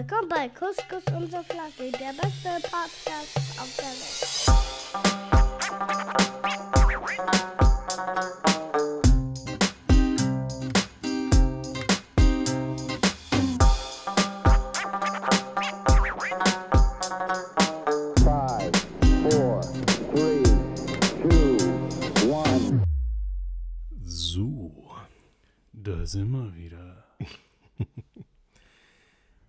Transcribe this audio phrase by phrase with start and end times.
[0.00, 3.84] Willkommen bei Couscous und Flagge, der beste Podcast auf der
[6.16, 6.19] Welt.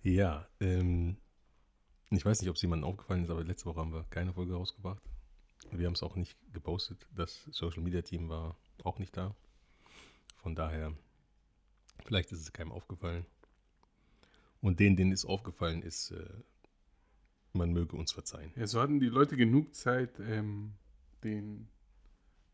[0.02, 1.16] Ja, ähm,
[2.10, 4.54] ich weiß nicht, ob es jemandem aufgefallen ist, aber letzte Woche haben wir keine Folge
[4.54, 5.02] rausgebracht.
[5.70, 7.06] Wir haben es auch nicht gepostet.
[7.14, 9.34] Das Social Media Team war auch nicht da.
[10.36, 10.92] Von daher,
[12.04, 13.24] vielleicht ist es keinem aufgefallen.
[14.60, 16.28] Und denen, denen es aufgefallen ist, äh,
[17.52, 18.52] man möge uns verzeihen.
[18.56, 20.74] Ja, so hatten die Leute genug Zeit, ähm,
[21.24, 21.68] den,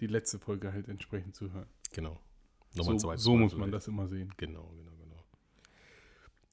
[0.01, 1.69] die letzte Folge halt entsprechend zu hören.
[1.93, 2.21] Genau.
[2.71, 4.33] So, ein zweites so muss so man das immer sehen.
[4.37, 5.25] Genau, genau, genau.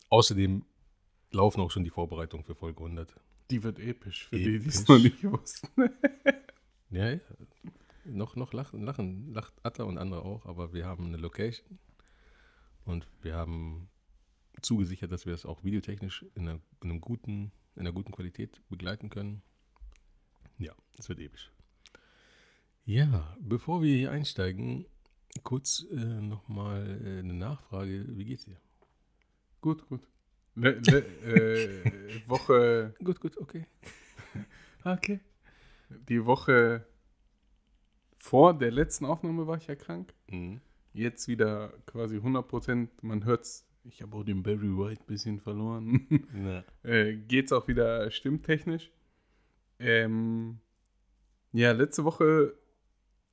[0.09, 0.65] Außerdem
[1.35, 3.15] laufen auch schon die Vorbereitungen für Folge 100.
[3.51, 4.87] Die wird episch, für die, die es Episch.
[4.87, 5.89] noch nicht wussten.
[6.89, 7.19] Ja, ja.
[8.05, 11.79] Noch, noch lachen, lachen, lacht Atta und andere auch, aber wir haben eine Location
[12.85, 13.89] und wir haben
[14.61, 18.61] zugesichert, dass wir das auch videotechnisch in einer, in einem guten, in einer guten Qualität
[18.69, 19.41] begleiten können.
[20.59, 21.51] Ja, es wird episch.
[22.85, 24.85] Ja, bevor wir hier einsteigen,
[25.43, 28.05] kurz äh, nochmal äh, eine Nachfrage.
[28.15, 28.57] Wie geht's dir?
[29.61, 30.07] gut, gut.
[30.55, 33.65] Le, le, äh, Woche, Gut, gut, okay.
[34.85, 35.19] okay.
[36.09, 36.85] Die Woche
[38.17, 40.13] vor der letzten Aufnahme war ich ja krank.
[40.29, 40.61] Mhm.
[40.93, 42.87] Jetzt wieder quasi 100%.
[43.01, 43.67] Man hört's.
[43.83, 46.07] Ich habe auch den Barry White ein bisschen verloren.
[46.33, 48.89] Na, äh, geht's auch wieder stimmtechnisch.
[49.77, 50.57] Ähm,
[51.51, 52.55] ja, letzte Woche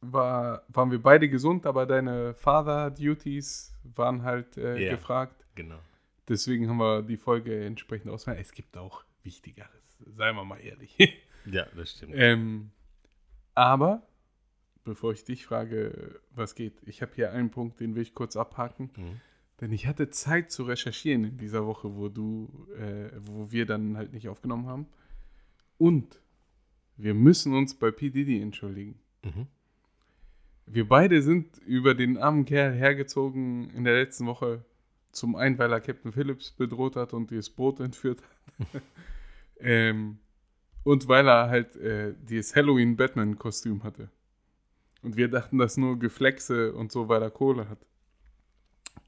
[0.03, 4.91] war, waren wir beide gesund, aber deine Father-Duties waren halt äh, Ja.
[4.97, 5.47] gefragt.
[5.55, 5.79] genau.
[6.29, 8.41] Deswegen haben wir die Folge entsprechend ausgewählt.
[8.41, 10.97] Es gibt auch Wichtigeres, seien wir mal ehrlich.
[11.45, 12.13] Ja, das stimmt.
[12.15, 12.71] ähm,
[13.55, 14.07] aber,
[14.85, 18.37] bevor ich dich frage, was geht, ich habe hier einen Punkt, den will ich kurz
[18.37, 18.91] abhaken.
[18.97, 19.21] Mhm.
[19.61, 23.97] Denn ich hatte Zeit zu recherchieren in dieser Woche, wo du, äh, wo wir dann
[23.97, 24.87] halt nicht aufgenommen haben.
[25.79, 26.21] Und
[26.97, 28.11] wir müssen uns bei P.
[28.11, 29.01] Diddy entschuldigen.
[29.25, 29.47] Mhm.
[30.67, 34.65] Wir beide sind über den armen Kerl hergezogen in der letzten Woche.
[35.13, 38.83] Zum einen, weil er Captain Phillips bedroht hat und das Boot entführt hat.
[39.61, 40.19] ähm,
[40.85, 44.09] und weil er halt äh, dieses Halloween-Batman-Kostüm hatte.
[45.03, 47.79] Und wir dachten das nur Geflexe und so, weil er Kohle hat.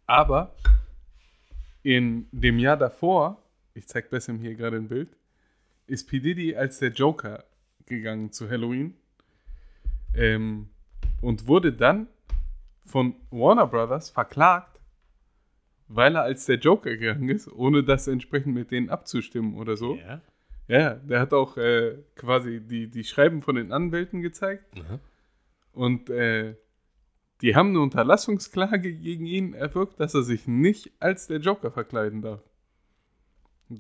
[0.07, 0.55] Aber
[1.83, 3.43] in dem Jahr davor,
[3.75, 5.17] ich zeig Bessem hier gerade ein Bild,
[5.87, 6.21] ist P.
[6.21, 7.45] Diddy als der Joker
[7.87, 8.95] gegangen zu Halloween.
[10.15, 10.69] Ähm,
[11.21, 12.09] und wurde dann
[12.85, 14.74] von Warner Brothers verklagt,
[15.89, 19.97] weil er als der Joker gegangen ist, ohne das entsprechend mit denen abzustimmen oder so.
[19.97, 20.21] Ja.
[20.67, 24.99] Ja, der hat auch äh, quasi die, die Schreiben von den Anwälten gezeigt Aha.
[25.73, 26.55] und äh,
[27.43, 32.23] die haben eine Unterlassungsklage gegen ihn erwirkt, dass er sich nicht als der Joker verkleiden
[32.23, 32.43] darf.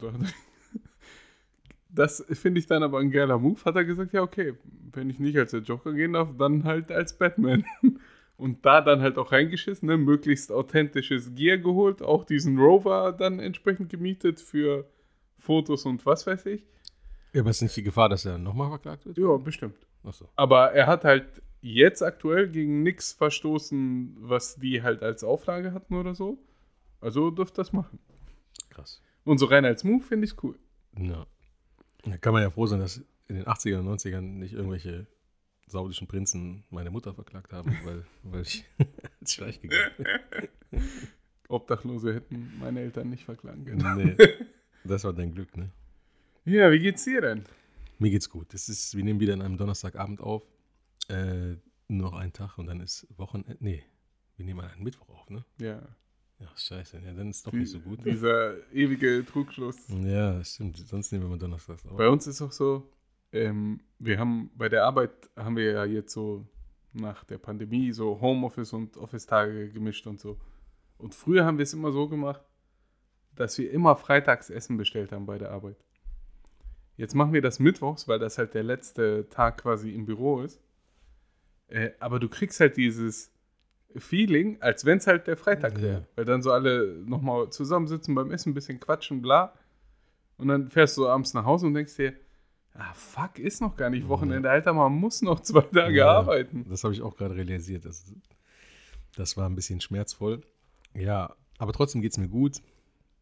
[1.96, 3.64] Das finde ich dann aber ein geiler Move.
[3.64, 4.54] Hat er gesagt, ja, okay,
[4.92, 7.64] wenn ich nicht als der Joker gehen darf, dann halt als Batman.
[8.36, 9.96] Und da dann halt auch reingeschissen, ne?
[9.96, 14.88] möglichst authentisches Gear geholt, auch diesen Rover dann entsprechend gemietet für
[15.38, 16.64] Fotos und was weiß ich.
[17.32, 19.18] Ja, aber ist nicht die Gefahr, dass er nochmal verklagt wird?
[19.18, 19.86] Ja, bestimmt.
[20.02, 20.28] Achso.
[20.36, 25.94] Aber er hat halt jetzt aktuell gegen nichts verstoßen, was die halt als Auflage hatten
[25.94, 26.38] oder so.
[27.00, 27.98] Also dürft das machen.
[28.70, 29.02] Krass.
[29.24, 30.58] Und so rein als Move finde ich cool.
[30.98, 31.26] Ja.
[32.04, 35.06] Da kann man ja froh sein, dass in den 80ern und 90ern nicht irgendwelche
[35.66, 38.64] saudischen Prinzen meine Mutter verklagt haben, weil, weil ich
[39.20, 39.92] ins Streich gegangen
[40.70, 40.82] bin.
[41.48, 43.96] Obdachlose hätten meine Eltern nicht verklagen können.
[44.16, 44.28] Nee,
[44.84, 45.70] das war dein Glück, ne?
[46.44, 47.44] Ja, wie geht's dir denn?
[47.98, 48.52] Mir geht's gut.
[48.54, 50.42] Es ist, wir nehmen wieder an einem Donnerstagabend auf.
[51.08, 51.56] Äh,
[51.88, 53.56] nur noch einen Tag und dann ist Wochenende.
[53.60, 53.82] Nee,
[54.36, 55.44] wir nehmen an einem Mittwoch auf, ne?
[55.58, 55.80] Ja,
[56.38, 56.98] Ja, scheiße.
[57.04, 58.04] Ja, dann ist doch die, nicht so gut.
[58.04, 59.76] dieser ewige Trugschluss.
[60.02, 60.78] Ja, stimmt.
[60.78, 61.96] Sonst nehmen wir mal Donnerstags auf.
[61.96, 62.90] Bei uns ist auch so,
[63.34, 66.46] ähm, wir haben bei der Arbeit haben wir ja jetzt so
[66.92, 70.38] nach der Pandemie so Homeoffice und Office-Tage gemischt und so.
[70.96, 72.40] Und früher haben wir es immer so gemacht,
[73.34, 75.76] dass wir immer freitags Essen bestellt haben bei der Arbeit.
[76.96, 80.60] Jetzt machen wir das mittwochs, weil das halt der letzte Tag quasi im Büro ist.
[81.66, 83.32] Äh, aber du kriegst halt dieses
[83.96, 86.00] Feeling, als wenn es halt der Freitag wäre.
[86.00, 86.06] Ja.
[86.14, 89.54] Weil dann so alle nochmal zusammensitzen beim Essen, ein bisschen quatschen, bla.
[90.36, 92.14] Und dann fährst du abends nach Hause und denkst dir,
[92.74, 96.66] ah, fuck, ist noch gar nicht Wochenende, Alter, man muss noch zwei Tage Ja, arbeiten.
[96.68, 97.84] Das habe ich auch gerade realisiert.
[97.84, 98.12] Das,
[99.16, 100.42] das war ein bisschen schmerzvoll.
[100.94, 102.60] Ja, aber trotzdem geht es mir gut.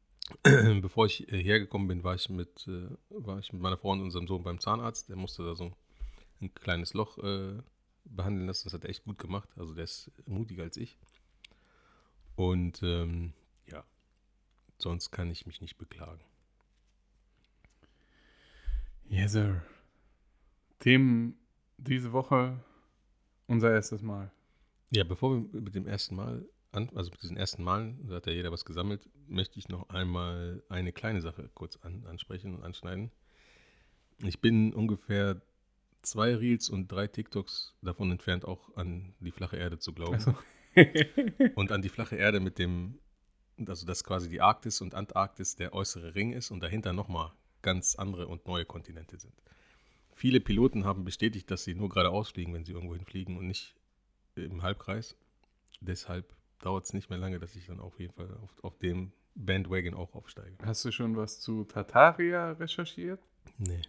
[0.42, 4.00] Bevor ich äh, hergekommen bin, war ich, mit, äh, war ich mit meiner Frau und
[4.00, 5.08] unserem Sohn beim Zahnarzt.
[5.08, 5.72] Der musste da so
[6.40, 7.58] ein kleines Loch äh,
[8.04, 8.64] behandeln lassen.
[8.64, 9.48] Das hat er echt gut gemacht.
[9.56, 10.98] Also der ist mutiger als ich.
[12.36, 13.32] Und ähm,
[13.66, 13.84] ja,
[14.78, 16.20] sonst kann ich mich nicht beklagen.
[19.08, 19.62] Yes, sir.
[20.78, 21.36] Themen
[21.76, 22.62] diese Woche
[23.46, 24.30] unser erstes Mal.
[24.90, 28.26] Ja, bevor wir mit dem ersten Mal, an, also mit diesen ersten Malen, da hat
[28.26, 32.62] ja jeder was gesammelt, möchte ich noch einmal eine kleine Sache kurz an, ansprechen und
[32.62, 33.10] anschneiden.
[34.18, 35.42] Ich bin ungefähr
[36.02, 40.14] zwei Reels und drei TikToks davon entfernt, auch an die flache Erde zu glauben.
[40.14, 40.34] Also,
[41.54, 42.98] Und an die flache Erde mit dem,
[43.66, 47.32] also dass quasi die Arktis und Antarktis der äußere Ring ist und dahinter nochmal
[47.62, 49.34] ganz andere und neue Kontinente sind.
[50.12, 53.74] Viele Piloten haben bestätigt, dass sie nur geradeaus fliegen, wenn sie irgendwo hinfliegen und nicht
[54.36, 55.16] im Halbkreis.
[55.80, 59.12] Deshalb dauert es nicht mehr lange, dass ich dann auf jeden Fall auf, auf dem
[59.34, 60.56] Bandwagon auch aufsteige.
[60.64, 63.20] Hast du schon was zu Tartaria recherchiert?
[63.58, 63.82] Nee.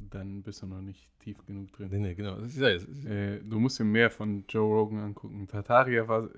[0.00, 1.88] Dann bist du noch nicht tief genug drin.
[1.90, 2.36] Nee, nee, genau.
[2.36, 5.46] Das ist, ja, Äh, du musst dir mehr von Joe Rogan angucken.
[5.48, 6.28] Tartaria war,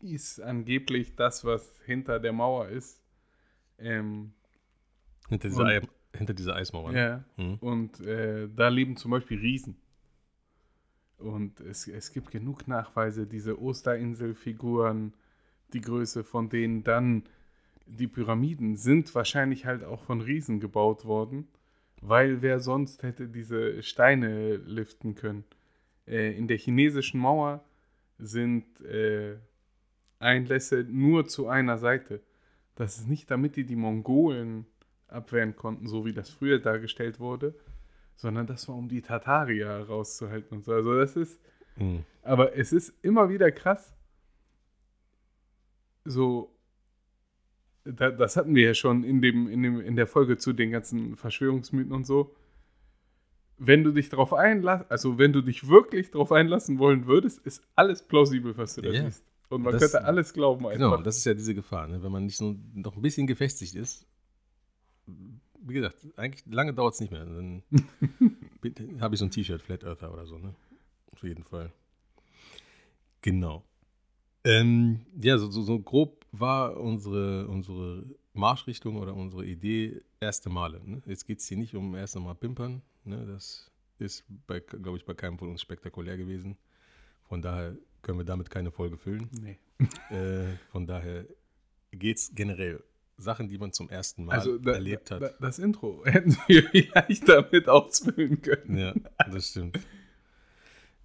[0.00, 3.02] ist angeblich das, was hinter der Mauer ist.
[3.78, 4.32] Ähm,
[5.28, 5.82] hinter, dieser
[6.16, 6.92] hinter dieser Eismauer.
[6.92, 6.98] ne?
[6.98, 7.24] ja.
[7.44, 7.54] Mhm.
[7.60, 9.76] Und äh, da leben zum Beispiel Riesen.
[11.18, 15.14] Und es, es gibt genug Nachweise, diese Osterinselfiguren,
[15.72, 17.24] die Größe von denen dann
[17.86, 21.48] die Pyramiden sind wahrscheinlich halt auch von Riesen gebaut worden,
[22.00, 25.44] weil wer sonst hätte diese Steine liften können.
[26.06, 27.64] Äh, in der chinesischen Mauer
[28.18, 29.36] sind äh,
[30.18, 32.20] Einlässe nur zu einer Seite.
[32.74, 34.66] Das ist nicht, damit die die Mongolen
[35.08, 37.54] abwehren konnten, so wie das früher dargestellt wurde,
[38.16, 40.72] sondern das war, um die Tartarier rauszuhalten und so.
[40.72, 41.40] Also das ist,
[41.76, 42.04] Mhm.
[42.22, 43.92] aber es ist immer wieder krass,
[46.04, 46.54] so,
[47.84, 50.70] da, das hatten wir ja schon in, dem, in, dem, in der Folge zu den
[50.70, 52.34] ganzen Verschwörungsmythen und so.
[53.56, 57.62] Wenn du dich darauf einlassen, also wenn du dich wirklich darauf einlassen wollen würdest, ist
[57.76, 59.04] alles plausibel, was du da Ja.
[59.04, 59.24] siehst.
[59.48, 60.78] Und man Das- könnte alles glauben einfach.
[60.90, 62.02] Genau, das ist ja diese Gefahr, ne?
[62.02, 64.06] wenn man nicht so noch ein bisschen gefestigt ist.
[65.06, 67.24] Wie gesagt, eigentlich lange dauert es nicht mehr.
[67.24, 67.62] Dann
[69.00, 70.54] habe ich so ein T-Shirt, Flat Earther oder so, ne?
[71.12, 71.72] Auf jeden Fall.
[73.22, 73.64] Genau.
[74.44, 78.04] Ähm, ja, so, so, so grob war unsere, unsere
[78.34, 80.80] Marschrichtung oder unsere Idee erste Male.
[80.84, 81.02] Ne?
[81.06, 82.82] Jetzt geht es hier nicht um erste Mal pimpern.
[83.04, 83.24] Ne?
[83.26, 86.56] Das ist, glaube ich, bei keinem von uns spektakulär gewesen.
[87.22, 89.30] Von daher können wir damit keine Folge füllen.
[89.40, 89.58] Nee.
[90.10, 91.24] Äh, von daher
[91.90, 92.82] geht es generell.
[93.16, 95.22] Sachen, die man zum ersten Mal Also da, erlebt hat.
[95.22, 98.76] da, das Intro hätten wir vielleicht damit ausfüllen können.
[98.76, 98.94] Ja,
[99.30, 99.78] das stimmt.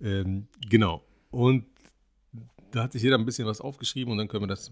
[0.01, 1.03] ähm, genau.
[1.31, 1.65] Und
[2.71, 4.71] da hat sich jeder ein bisschen was aufgeschrieben und dann können wir das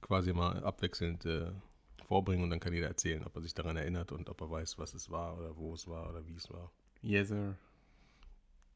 [0.00, 1.50] quasi mal abwechselnd äh,
[2.04, 4.78] vorbringen und dann kann jeder erzählen, ob er sich daran erinnert und ob er weiß,
[4.78, 6.70] was es war oder wo es war oder wie es war.
[7.02, 7.56] Yes, sir.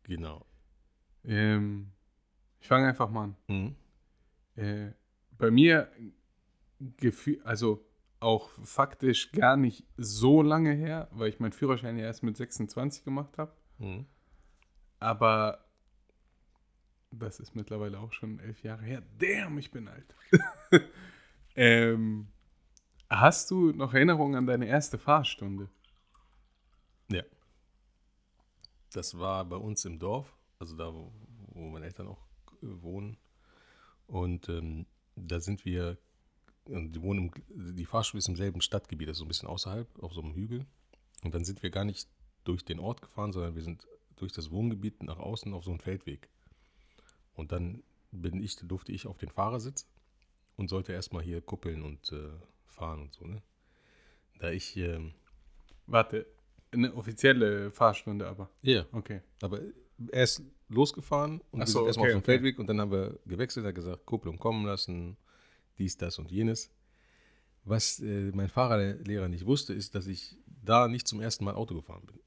[0.05, 0.45] Genau.
[1.25, 1.89] Ähm,
[2.61, 3.37] ich fange einfach mal an.
[3.49, 3.75] Mhm.
[4.57, 4.93] Äh,
[5.37, 5.91] bei mir,
[6.97, 7.85] gefühl, also
[8.25, 13.05] auch faktisch gar nicht so lange her, weil ich meinen Führerschein ja erst mit 26
[13.05, 13.53] gemacht habe.
[13.79, 14.07] Mhm.
[14.99, 15.65] Aber
[17.11, 19.03] das ist mittlerweile auch schon elf Jahre her.
[19.19, 20.15] Damn, ich bin alt.
[21.57, 22.29] ähm,
[23.09, 25.69] hast du noch Erinnerungen an deine erste Fahrstunde?
[27.11, 27.23] Ja.
[28.93, 31.13] Das war bei uns im Dorf, also da, wo,
[31.49, 32.27] wo meine Eltern auch
[32.63, 33.17] äh, wohnen.
[34.07, 35.99] Und ähm, da sind wir,
[36.67, 40.03] die wohnen, im, die Fahrschule ist im selben Stadtgebiet, das ist so ein bisschen außerhalb,
[40.03, 40.67] auf so einem Hügel.
[41.23, 42.09] Und dann sind wir gar nicht
[42.45, 45.81] durch den Ort gefahren, sondern wir sind durch das Wohngebiet nach außen auf so einen
[45.81, 46.29] Feldweg.
[47.35, 49.89] Und dann bin ich, durfte ich auf den Fahrersitz
[50.57, 52.31] und sollte erstmal hier kuppeln und äh,
[52.67, 53.43] fahren und so, ne?
[54.39, 55.15] Da ich, ähm,
[55.87, 56.27] Warte,
[56.73, 58.51] eine offizielle Fahrstunde aber.
[58.63, 59.21] ja, Okay.
[59.41, 59.61] Aber
[60.11, 62.25] er ist losgefahren und so, erstmal okay, auf dem okay.
[62.25, 65.17] Feldweg und dann haben wir gewechselt, hat gesagt, Kupplung kommen lassen,
[65.79, 66.71] dies, das und jenes.
[67.65, 71.75] Was äh, mein Fahrerlehrer nicht wusste, ist, dass ich da nicht zum ersten Mal Auto
[71.75, 72.19] gefahren bin.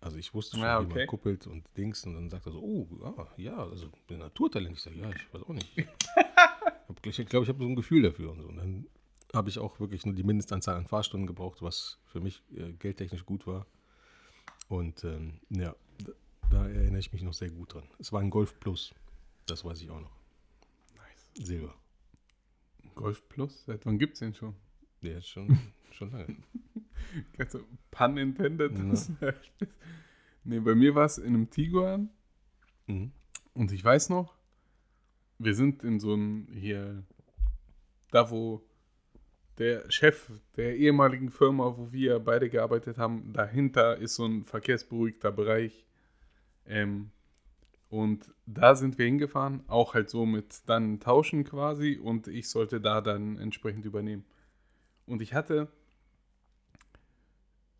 [0.00, 0.98] Also ich wusste schon, Ah, wie okay.
[0.98, 4.76] man kuppelt und Dings und dann sagt er so, oh, ah, ja, also bin Naturtalent.
[4.76, 5.70] Ich sage, ja, ich weiß auch nicht.
[5.76, 8.48] ich glaube, ich, glaub, ich habe so ein Gefühl dafür und so.
[8.48, 8.86] Und dann
[9.32, 13.24] habe ich auch wirklich nur die Mindestanzahl an Fahrstunden gebraucht, was für mich äh, geldtechnisch
[13.24, 13.66] gut war.
[14.68, 16.12] Und ähm, ja, da,
[16.50, 17.84] da erinnere ich mich noch sehr gut dran.
[17.98, 18.92] Es war ein Golf Plus,
[19.46, 20.16] das weiß ich auch noch.
[20.96, 21.46] Nice.
[21.46, 21.74] Silber.
[22.94, 23.64] Golf Plus?
[23.64, 24.54] Seit wann gibt es den schon?
[25.02, 25.58] Der ist schon,
[25.92, 26.36] schon lange.
[27.36, 28.72] Ganz so pun intended.
[29.20, 29.32] Ja.
[30.44, 32.10] Nee, bei mir war es in einem Tiguan
[32.88, 33.12] Mhm.
[33.54, 34.34] und ich weiß noch,
[35.38, 37.04] wir sind in so einem hier,
[38.10, 38.64] da wo
[39.58, 45.30] der Chef der ehemaligen Firma, wo wir beide gearbeitet haben, dahinter ist so ein verkehrsberuhigter
[45.30, 45.84] Bereich.
[46.66, 47.10] Ähm,
[47.92, 52.80] und da sind wir hingefahren, auch halt so mit dann Tauschen quasi und ich sollte
[52.80, 54.24] da dann entsprechend übernehmen.
[55.04, 55.68] Und ich hatte,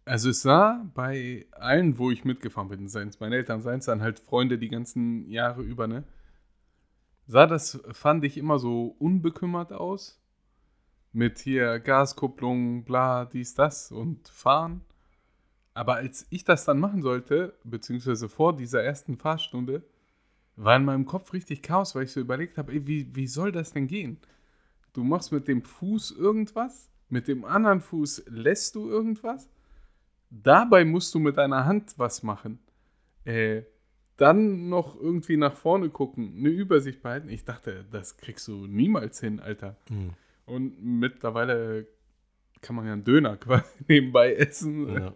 [0.04, 3.86] also es sah bei allen, wo ich mitgefahren bin, seien es meine Eltern, seien es
[3.86, 6.04] dann halt Freunde die ganzen Jahre über, ne?
[7.26, 10.22] Sah das, fand ich immer so unbekümmert aus.
[11.12, 14.82] Mit hier Gaskupplung, bla, dies, das und fahren.
[15.72, 19.82] Aber als ich das dann machen sollte, beziehungsweise vor dieser ersten Fahrstunde,
[20.56, 23.52] war in meinem Kopf richtig Chaos, weil ich so überlegt habe, ey, wie, wie soll
[23.52, 24.18] das denn gehen?
[24.92, 29.48] Du machst mit dem Fuß irgendwas, mit dem anderen Fuß lässt du irgendwas,
[30.30, 32.58] dabei musst du mit deiner Hand was machen.
[33.24, 33.62] Äh,
[34.16, 37.28] dann noch irgendwie nach vorne gucken, eine Übersicht behalten.
[37.28, 39.76] Ich dachte, das kriegst du niemals hin, Alter.
[39.88, 40.10] Mhm.
[40.44, 41.86] Und mittlerweile
[42.60, 44.92] kann man ja einen Döner quasi nebenbei essen.
[44.92, 45.14] Ja.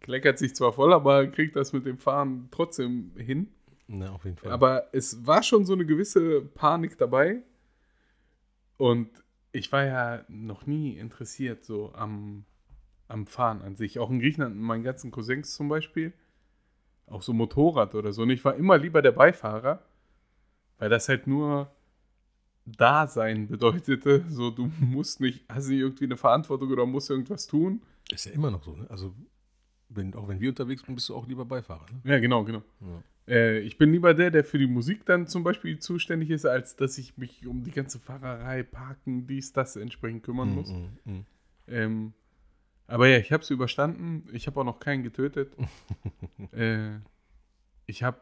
[0.00, 3.48] Kleckert sich zwar voll, aber kriegt das mit dem Fahren trotzdem hin.
[3.88, 4.50] Na, auf jeden Fall.
[4.50, 7.42] Aber es war schon so eine gewisse Panik dabei.
[8.76, 9.08] Und
[9.52, 12.44] ich war ja noch nie interessiert so am,
[13.08, 13.98] am Fahren an sich.
[13.98, 16.12] Auch in Griechenland mit meinen ganzen Cousins zum Beispiel.
[17.06, 18.22] Auch so Motorrad oder so.
[18.22, 19.82] Und ich war immer lieber der Beifahrer,
[20.78, 21.70] weil das halt nur
[22.66, 24.24] Dasein bedeutete.
[24.28, 27.82] So, du musst nicht, hast nicht irgendwie eine Verantwortung oder musst irgendwas tun.
[28.10, 28.86] ist ja immer noch so, ne?
[28.90, 29.14] Also,
[29.88, 32.12] wenn, auch wenn wir unterwegs sind, bist du auch lieber Beifahrer, ne?
[32.12, 32.62] Ja, genau, genau.
[32.80, 33.02] Ja.
[33.28, 36.76] Äh, ich bin lieber der, der für die Musik dann zum Beispiel zuständig ist, als
[36.76, 40.70] dass ich mich um die ganze Fahrerei, Parken, dies, das entsprechend kümmern muss.
[40.70, 41.26] Mm, mm, mm.
[41.68, 42.12] Ähm,
[42.86, 44.28] aber ja, ich habe es überstanden.
[44.32, 45.56] Ich habe auch noch keinen getötet.
[46.52, 46.98] äh,
[47.86, 48.20] ich habe,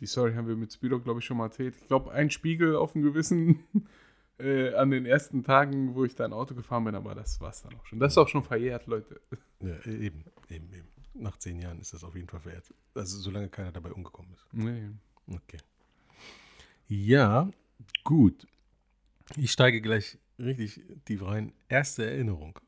[0.00, 1.74] die Story haben wir mit Speedo, glaube ich, schon mal erzählt.
[1.80, 3.60] Ich glaube, ein Spiegel auf dem Gewissen
[4.38, 7.50] äh, an den ersten Tagen, wo ich da ein Auto gefahren bin, aber das war
[7.50, 7.98] es dann auch schon.
[7.98, 9.20] Das ist auch schon verjährt, Leute.
[9.60, 10.97] Ja, eben, eben, eben.
[11.14, 12.72] Nach zehn Jahren ist das auf jeden Fall verehrt.
[12.94, 14.46] Also, solange keiner dabei umgekommen ist.
[14.52, 14.90] Nee.
[15.26, 15.58] Okay.
[16.86, 17.50] Ja,
[18.04, 18.46] gut.
[19.36, 21.52] Ich steige gleich richtig tief rein.
[21.68, 22.58] Erste Erinnerung.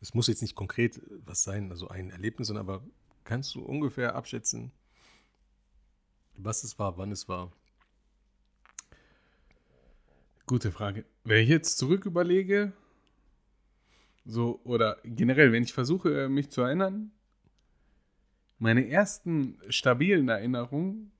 [0.00, 2.82] Es muss jetzt nicht konkret was sein, also ein Erlebnis, sondern aber
[3.24, 4.72] kannst du ungefähr abschätzen,
[6.34, 7.52] was es war, wann es war?
[10.46, 11.04] Gute Frage.
[11.24, 12.72] Wenn ich jetzt zurück überlege,
[14.30, 17.10] so, oder generell, wenn ich versuche, mich zu erinnern,
[18.58, 21.12] meine ersten stabilen Erinnerungen,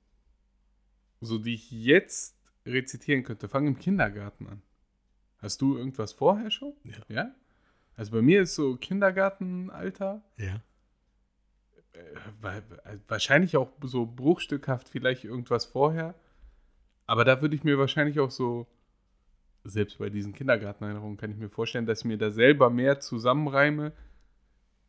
[1.19, 4.61] so die ich jetzt rezitieren könnte, fangen im Kindergarten an.
[5.39, 6.73] Hast du irgendwas vorher schon?
[6.83, 6.97] Ja.
[7.09, 7.35] Ja?
[7.95, 10.61] Also bei mir ist so Kindergartenalter, Ja.
[11.93, 11.99] äh,
[12.41, 12.61] wa-
[13.07, 16.15] wahrscheinlich auch so bruchstückhaft vielleicht irgendwas vorher,
[17.07, 18.67] aber da würde ich mir wahrscheinlich auch so,
[19.63, 23.93] selbst bei diesen Kindergartenerinnerungen kann ich mir vorstellen, dass ich mir da selber mehr zusammenreime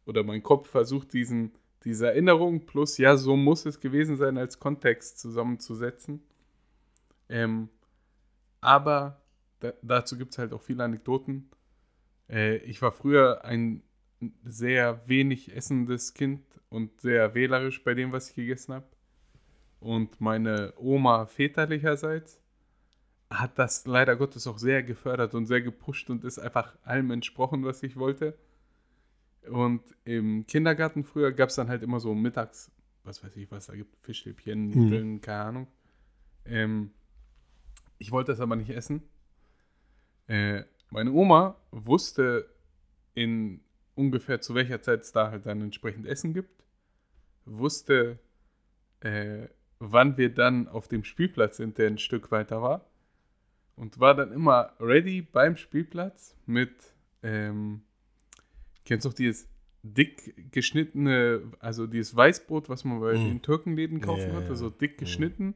[0.06, 1.52] oder mein Kopf versucht, diesen,
[1.84, 6.22] diese Erinnerung plus, ja, so muss es gewesen sein, als Kontext zusammenzusetzen.
[7.28, 7.68] Ähm,
[8.60, 9.22] aber
[9.60, 11.50] da, dazu gibt es halt auch viele Anekdoten.
[12.28, 13.82] Äh, ich war früher ein
[14.44, 18.86] sehr wenig essendes Kind und sehr wählerisch bei dem, was ich gegessen habe.
[19.80, 22.41] Und meine Oma väterlicherseits
[23.38, 27.64] hat das leider Gottes auch sehr gefördert und sehr gepusht und ist einfach allem entsprochen,
[27.64, 28.36] was ich wollte.
[29.50, 32.70] Und im Kindergarten früher gab es dann halt immer so mittags,
[33.04, 35.66] was weiß ich, was da gibt, Fischstäbchen, Nudeln, keine Ahnung.
[36.44, 36.90] Ähm,
[37.98, 39.02] ich wollte das aber nicht essen.
[40.28, 42.48] Äh, meine Oma wusste
[43.14, 43.60] in
[43.94, 46.64] ungefähr zu welcher Zeit es da halt dann entsprechend Essen gibt,
[47.44, 48.18] wusste,
[49.00, 49.48] äh,
[49.78, 52.86] wann wir dann auf dem Spielplatz sind, der ein Stück weiter war,
[53.76, 56.72] und war dann immer ready beim Spielplatz mit,
[57.22, 57.82] ähm,
[58.84, 59.48] kennst du auch dieses
[59.82, 63.24] dick geschnittene, also dieses Weißbrot, was man bei Mm.
[63.28, 65.54] den Türkenläden kaufen Ja, konnte, so dick geschnitten,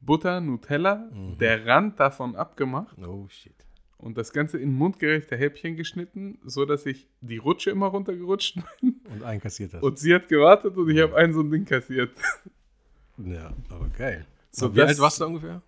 [0.00, 1.38] Butter, Nutella, Mhm.
[1.38, 3.54] der Rand davon abgemacht Oh shit.
[3.98, 9.00] und das Ganze in mundgerechte Häppchen geschnitten, so dass ich die Rutsche immer runtergerutscht bin.
[9.10, 9.82] Und einkassiert das.
[9.82, 12.10] Und sie hat gewartet und ich habe ein so ein Ding kassiert.
[13.18, 14.26] ja, aber geil.
[14.50, 15.62] So, wie alt warst du ungefähr?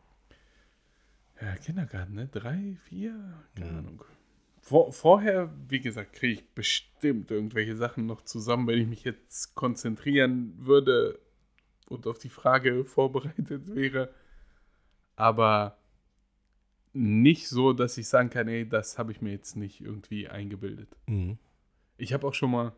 [1.44, 2.28] Ja, Kindergarten, ne?
[2.28, 3.34] Drei, vier?
[3.54, 3.78] Keine Mhm.
[3.78, 4.04] Ahnung.
[4.62, 9.54] Vor, vorher, wie gesagt, kriege ich bestimmt irgendwelche Sachen noch zusammen, wenn ich mich jetzt
[9.54, 11.18] konzentrieren würde
[11.86, 14.14] und auf die Frage vorbereitet wäre.
[15.16, 15.76] Aber
[16.94, 20.96] nicht so, dass ich sagen kann, ey, das habe ich mir jetzt nicht irgendwie eingebildet.
[21.08, 21.38] Mhm.
[21.98, 22.72] Ich habe auch schon mal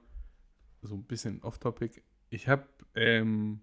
[0.83, 2.03] so ein bisschen off-topic.
[2.31, 3.61] Ich habe ähm,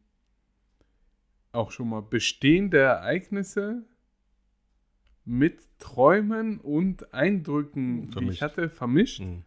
[1.51, 3.83] auch schon mal bestehende Ereignisse
[5.25, 8.41] mit Träumen und Eindrücken, die ich Vermischt.
[8.41, 9.43] hatte, vermischt Mhm.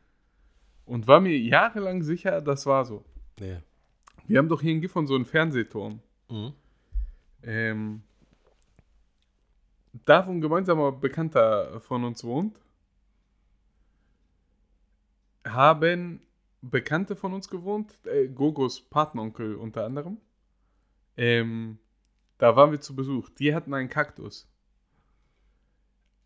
[0.86, 3.04] und war mir jahrelang sicher, das war so.
[3.40, 3.60] Ja.
[4.26, 6.00] Wir haben doch hier in Gifhorn so einen Fernsehturm.
[6.30, 6.52] Mhm.
[7.42, 8.02] Ähm,
[10.04, 12.58] da, wo ein gemeinsamer Bekannter von uns wohnt,
[15.46, 16.20] haben
[16.62, 20.18] Bekannte von uns gewohnt, äh, Gogos Patenonkel unter anderem.
[21.16, 21.78] Ähm,
[22.38, 23.28] da waren wir zu Besuch.
[23.30, 24.48] Die hatten einen Kaktus.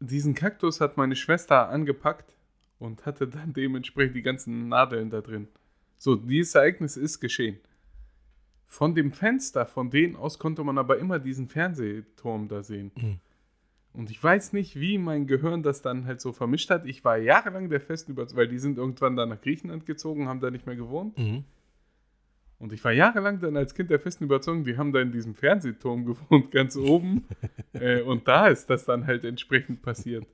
[0.01, 2.35] Diesen Kaktus hat meine Schwester angepackt
[2.79, 5.49] und hatte dann dementsprechend die ganzen Nadeln da drin.
[5.99, 7.59] So, dieses Ereignis ist geschehen.
[8.67, 12.91] Von dem Fenster, von denen aus konnte man aber immer diesen Fernsehturm da sehen.
[12.97, 13.21] Mhm.
[13.93, 16.87] Und ich weiß nicht, wie mein Gehirn das dann halt so vermischt hat.
[16.87, 20.41] Ich war jahrelang der festen Überzeugung, weil die sind irgendwann dann nach Griechenland gezogen, haben
[20.41, 21.19] da nicht mehr gewohnt.
[21.19, 21.45] Mhm.
[22.61, 25.35] Und ich war jahrelang dann als Kind der festen Überzeugung, die haben da in diesem
[25.35, 27.27] Fernsehturm gewohnt, ganz oben.
[27.73, 30.27] äh, und da ist das dann halt entsprechend passiert.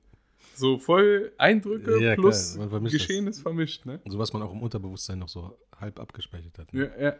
[0.53, 3.07] So voll Eindrücke Ja, plus vermischt das.
[3.07, 4.01] Geschehenes vermischt, ne?
[4.07, 6.73] So was man auch im Unterbewusstsein noch so halb abgespeichert hat.
[6.73, 6.91] Ja, Ne?
[6.99, 7.15] ja.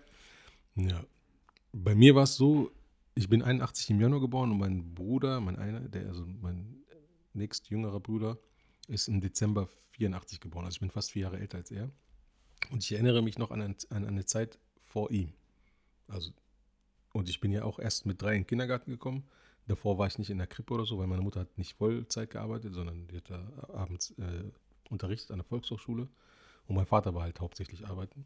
[0.90, 1.04] Ja.
[1.72, 2.72] Bei mir war es so,
[3.16, 6.84] ich bin 81 im Januar geboren und mein Bruder, mein einer, der, also mein
[7.34, 8.38] nächst jüngerer Bruder,
[8.88, 10.66] ist im Dezember 84 geboren.
[10.66, 11.90] Also ich bin fast vier Jahre älter als er.
[12.72, 15.34] Und ich erinnere mich noch an, an eine Zeit vor ihm.
[16.08, 16.32] Also,
[17.13, 19.24] und ich bin ja auch erst mit drei in den Kindergarten gekommen.
[19.67, 22.29] Davor war ich nicht in der Krippe oder so, weil meine Mutter hat nicht Vollzeit
[22.29, 24.51] gearbeitet, sondern die hat da abends äh,
[24.89, 26.08] unterrichtet an der Volkshochschule.
[26.67, 28.25] Und mein Vater war halt hauptsächlich arbeiten.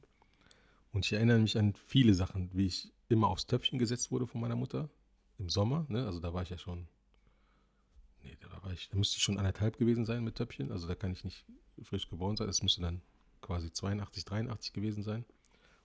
[0.93, 4.41] Und ich erinnere mich an viele Sachen, wie ich immer aufs Töpfchen gesetzt wurde von
[4.41, 4.89] meiner Mutter
[5.39, 5.85] im Sommer.
[5.89, 6.05] Ne?
[6.05, 6.87] Also da war ich ja schon,
[8.23, 10.71] nee, da war ich, da müsste ich schon anderthalb gewesen sein mit Töpfchen.
[10.71, 11.45] Also da kann ich nicht
[11.81, 12.47] frisch geboren sein.
[12.47, 13.01] Das müsste dann
[13.41, 15.25] quasi 82, 83 gewesen sein.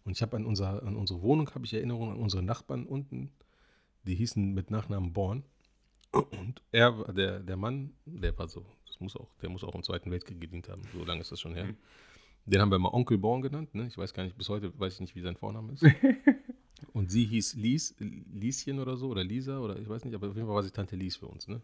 [0.07, 3.31] Und ich habe an, unser, an unsere Wohnung, habe ich Erinnerungen an unsere Nachbarn unten,
[4.05, 5.43] die hießen mit Nachnamen Born.
[6.13, 9.75] Und er, war- der, der Mann, der war so, das muss auch, der muss auch
[9.75, 10.81] im Zweiten Weltkrieg gedient haben.
[10.95, 11.75] So lange ist das schon her.
[12.47, 13.75] Den haben wir mal Onkel Born genannt.
[13.75, 13.89] Ne?
[13.89, 15.85] Ich weiß gar nicht, bis heute weiß ich nicht, wie sein Vorname ist.
[16.93, 20.37] Und sie hieß Lies, Lieschen oder so, oder Lisa, oder ich weiß nicht, aber auf
[20.37, 21.49] jeden Fall war sie Tante Lies für uns.
[21.49, 21.61] Ne?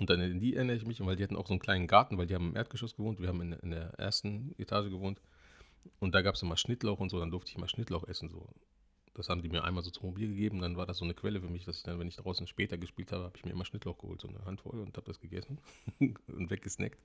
[0.00, 2.18] Und dann an die erinnere ich mich, weil die hatten auch so einen kleinen Garten,
[2.18, 5.20] weil die haben im Erdgeschoss gewohnt, wir haben in, in der ersten Etage gewohnt.
[5.98, 8.28] Und da gab es immer Schnittlauch und so, dann durfte ich mal Schnittlauch essen.
[8.30, 8.46] So.
[9.14, 11.40] Das haben die mir einmal so zum Mobil gegeben, dann war das so eine Quelle
[11.40, 13.64] für mich, dass ich dann, wenn ich draußen später gespielt habe, habe ich mir immer
[13.64, 15.58] Schnittlauch geholt, so eine Handvoll und habe das gegessen
[15.98, 16.98] und weggesnackt.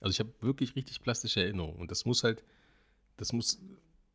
[0.00, 2.44] Also ich habe wirklich richtig plastische Erinnerungen und das muss halt,
[3.16, 3.60] das muss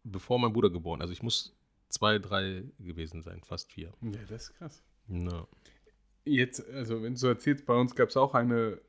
[0.03, 1.55] bevor mein Bruder geboren, also ich muss
[1.89, 3.93] zwei, drei gewesen sein, fast vier.
[4.01, 4.83] Ja, das ist krass.
[5.07, 5.47] Na,
[6.25, 8.79] Jetzt, also wenn du so erzählst, bei uns gab es auch eine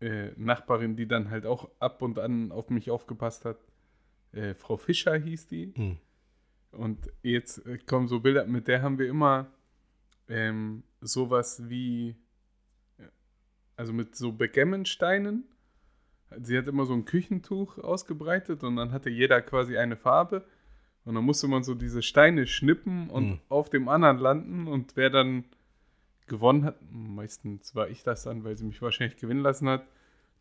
[0.00, 3.58] äh, Nachbarin, die dann halt auch ab und an auf mich aufgepasst hat.
[4.32, 5.72] Äh, Frau Fischer hieß die.
[5.76, 5.96] hm.
[6.70, 9.50] Und jetzt äh, kommen so Bilder, mit der haben wir immer
[10.28, 12.10] ähm, sowas wie,
[12.98, 13.04] äh,
[13.76, 15.44] also mit so Backgammon-Steinen.
[16.42, 20.44] Sie hat immer so ein Küchentuch ausgebreitet und dann hatte jeder quasi eine Farbe.
[21.06, 23.40] Und dann musste man so diese Steine schnippen und Hm.
[23.48, 24.68] auf dem anderen landen.
[24.68, 25.44] Und wer dann
[26.26, 29.86] gewonnen hat, meistens war ich das dann, weil sie mich wahrscheinlich gewinnen lassen hat,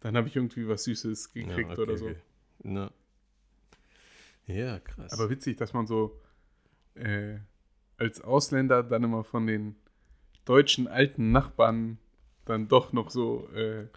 [0.02, 2.06] dann habe ich irgendwie was Süßes gekriegt Ja, okay, oder so.
[2.08, 2.18] okay.
[2.64, 2.92] Na.
[4.48, 5.12] Ja, krass.
[5.14, 6.20] Aber witzig, dass man so
[6.96, 7.38] äh,
[7.98, 9.76] als Ausländer dann immer von den
[10.46, 11.98] deutschen alten Nachbarn
[12.46, 13.88] dann doch noch so äh,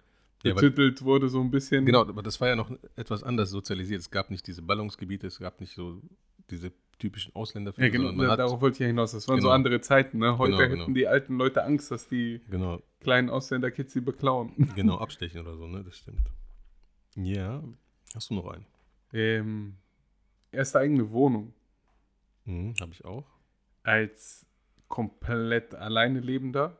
[0.43, 1.85] Ja, aber- betitelt wurde, so ein bisschen.
[1.85, 4.01] Genau, aber das war ja noch etwas anders sozialisiert.
[4.01, 6.01] Es gab nicht diese Ballungsgebiete, es gab nicht so
[6.49, 9.13] diese typischen Ausländerfilme, Ja, genau, hat, darauf wollte ich ja hinaus.
[9.13, 9.55] Das waren so Genau.
[9.55, 10.19] andere Zeiten.
[10.19, 10.37] Ne?
[10.37, 10.93] Heute Genau, hätten genau.
[10.93, 14.51] die alten Leute Angst, dass die genau, kleinen Ausländer-Kids sie beklauen.
[14.75, 15.83] genau, abstechen oder so, ne?
[15.83, 16.21] Das stimmt.
[17.15, 17.63] Ja,
[18.13, 18.65] hast du noch einen?
[19.13, 19.75] ähm,
[20.51, 21.53] erste eigene Wohnung
[22.45, 23.25] Mhm, Habe ich auch.
[23.83, 24.45] als
[24.87, 26.77] komplett alleine lebender.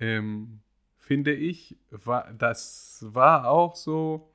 [0.00, 0.60] Ähm,
[0.96, 4.30] finde ich, war, das war auch so,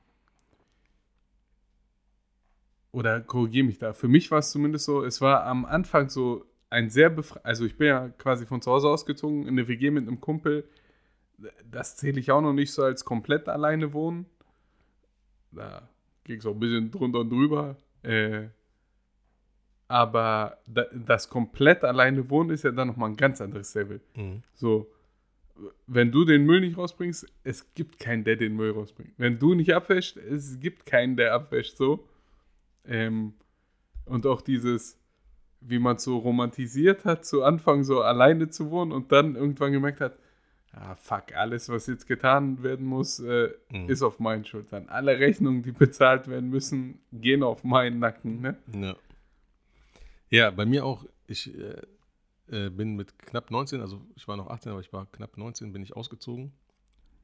[2.92, 6.46] oder korrigiere mich da, für mich war es zumindest so, es war am Anfang so
[6.70, 9.90] ein sehr befreit, also ich bin ja quasi von zu Hause ausgezogen in eine WG
[9.90, 10.68] mit einem Kumpel,
[11.64, 14.26] das zähle ich auch noch nicht so als komplett alleine wohnen.
[15.50, 15.88] Da
[16.24, 17.76] ging es auch ein bisschen drunter und drüber.
[18.02, 18.48] Äh,
[19.88, 24.00] aber da, das komplett alleine wohnen ist ja dann nochmal ein ganz anderes Level.
[24.16, 24.42] Mhm.
[24.54, 24.90] So,
[25.86, 29.12] wenn du den Müll nicht rausbringst, es gibt keinen, der den Müll rausbringt.
[29.18, 31.76] Wenn du nicht abwäscht, es gibt keinen, der abwäscht.
[31.76, 32.08] So.
[32.86, 33.34] Ähm,
[34.06, 34.98] und auch dieses,
[35.60, 40.00] wie man so romantisiert hat, zu Anfang so alleine zu wohnen und dann irgendwann gemerkt
[40.00, 40.18] hat,
[40.74, 43.88] ah, fuck, alles, was jetzt getan werden muss, äh, Mhm.
[43.88, 44.88] ist auf meinen Schultern.
[44.88, 48.40] Alle Rechnungen, die bezahlt werden müssen, gehen auf meinen Nacken.
[48.40, 48.56] Ne?
[48.72, 48.96] Ja.
[50.30, 51.04] ja, bei mir auch.
[51.26, 51.80] Ich äh,
[52.48, 55.72] äh, bin mit knapp 19, also ich war noch 18, aber ich war knapp 19,
[55.72, 56.52] bin ich ausgezogen.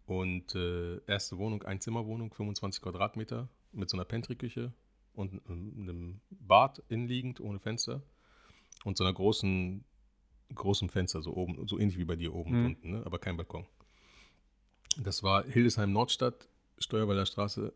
[0.06, 4.72] Und äh, erste Wohnung, Einzimmerwohnung, 25 Quadratmeter mit so einer Pantry-Küche
[5.12, 8.02] und ähm, einem Bad innenliegend, ohne Fenster.
[8.84, 9.84] Und so einer großen,
[10.54, 12.66] großen Fenster, so oben, so ähnlich wie bei dir oben und Mhm.
[12.66, 13.02] unten, ne?
[13.06, 13.66] aber kein Balkon.
[14.96, 17.72] Das war Hildesheim Nordstadt, Steuerwalder Straße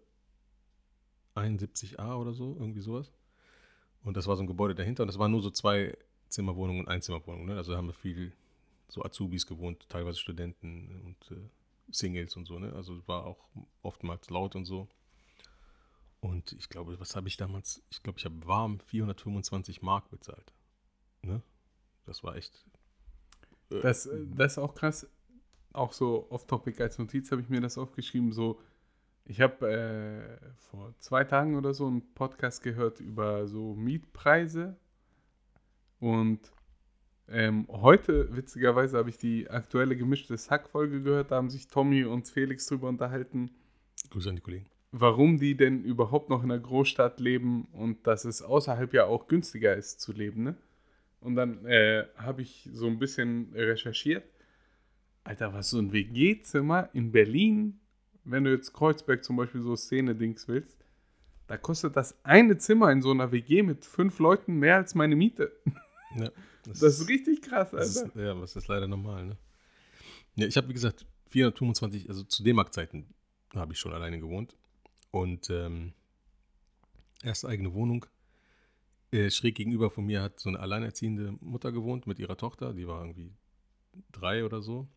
[1.34, 3.10] 71a oder so, irgendwie sowas.
[4.02, 5.96] Und das war so ein Gebäude dahinter und das waren nur so zwei
[6.28, 7.46] Zimmerwohnungen und Einzimmerwohnungen.
[7.46, 7.56] Ne?
[7.56, 8.32] Also da haben wir viel
[8.88, 11.40] so Azubis gewohnt, teilweise Studenten und äh,
[11.90, 12.58] Singles und so.
[12.58, 12.72] Ne?
[12.74, 13.38] Also es war auch
[13.82, 14.88] oftmals laut und so.
[16.20, 17.82] Und ich glaube, was habe ich damals?
[17.90, 20.52] Ich glaube, ich habe warm 425 Mark bezahlt.
[21.22, 21.42] Ne?
[22.06, 22.64] Das war echt.
[23.70, 25.08] äh, Das, äh, das ist auch krass.
[25.72, 28.32] Auch so off-topic als Notiz habe ich mir das aufgeschrieben.
[28.32, 28.60] So,
[29.24, 34.76] ich habe äh, vor zwei Tagen oder so einen Podcast gehört über so Mietpreise.
[35.98, 36.52] Und
[37.28, 41.30] ähm, heute, witzigerweise, habe ich die aktuelle gemischte Hack-Folge gehört.
[41.30, 43.50] Da haben sich Tommy und Felix drüber unterhalten,
[44.10, 44.66] Grüße an die Kollegen.
[44.92, 49.26] warum die denn überhaupt noch in einer Großstadt leben und dass es außerhalb ja auch
[49.26, 50.42] günstiger ist zu leben.
[50.44, 50.56] Ne?
[51.24, 54.24] Und dann äh, habe ich so ein bisschen recherchiert.
[55.24, 57.80] Alter, was so ein WG-Zimmer in Berlin,
[58.24, 60.76] wenn du jetzt Kreuzberg zum Beispiel so Szene-Dings willst,
[61.46, 65.16] da kostet das eine Zimmer in so einer WG mit fünf Leuten mehr als meine
[65.16, 65.50] Miete.
[66.14, 66.30] Ja,
[66.66, 68.08] Das ist richtig krass, Das Alter.
[68.08, 69.36] ist, ja, was ist leider normal, ne?
[70.36, 73.06] Ja, ich habe, wie gesagt, 425, also zu D-Mark-Zeiten
[73.54, 74.56] habe ich schon alleine gewohnt.
[75.10, 75.94] Und ähm,
[77.22, 78.04] erste eigene Wohnung.
[79.14, 82.88] Äh, schräg gegenüber von mir hat so eine alleinerziehende Mutter gewohnt mit ihrer Tochter, die
[82.88, 83.32] war irgendwie
[84.10, 84.88] drei oder so.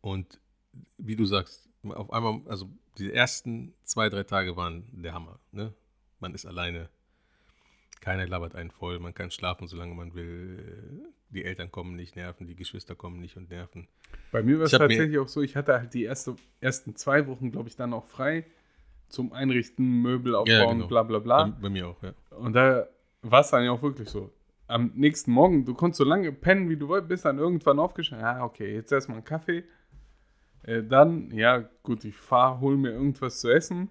[0.00, 0.40] Und
[0.96, 5.74] wie du sagst, auf einmal, also die ersten zwei, drei Tage waren der Hammer, ne?
[6.18, 6.88] Man ist alleine
[8.00, 11.12] keiner labert einen voll, man kann schlafen, solange man will.
[11.28, 13.86] Die Eltern kommen nicht, nerven, die Geschwister kommen nicht und nerven.
[14.32, 17.52] Bei mir war es tatsächlich auch so, ich hatte halt die erste, ersten zwei Wochen,
[17.52, 18.44] glaube ich, dann auch frei
[19.08, 20.86] zum Einrichten, Möbel aufbauen, Ja, genau.
[20.88, 21.44] bla bla bla.
[21.44, 22.14] Bei, bei mir auch, ja.
[22.38, 22.86] Und da
[23.22, 24.30] war es dann ja auch wirklich so.
[24.68, 28.26] Am nächsten Morgen, du konntest so lange pennen, wie du wolltest, bis dann irgendwann aufgestanden.
[28.26, 29.64] Ah, okay, jetzt erstmal einen Kaffee.
[30.62, 33.90] Äh, dann, ja, gut, ich fahre, hol mir irgendwas zu essen.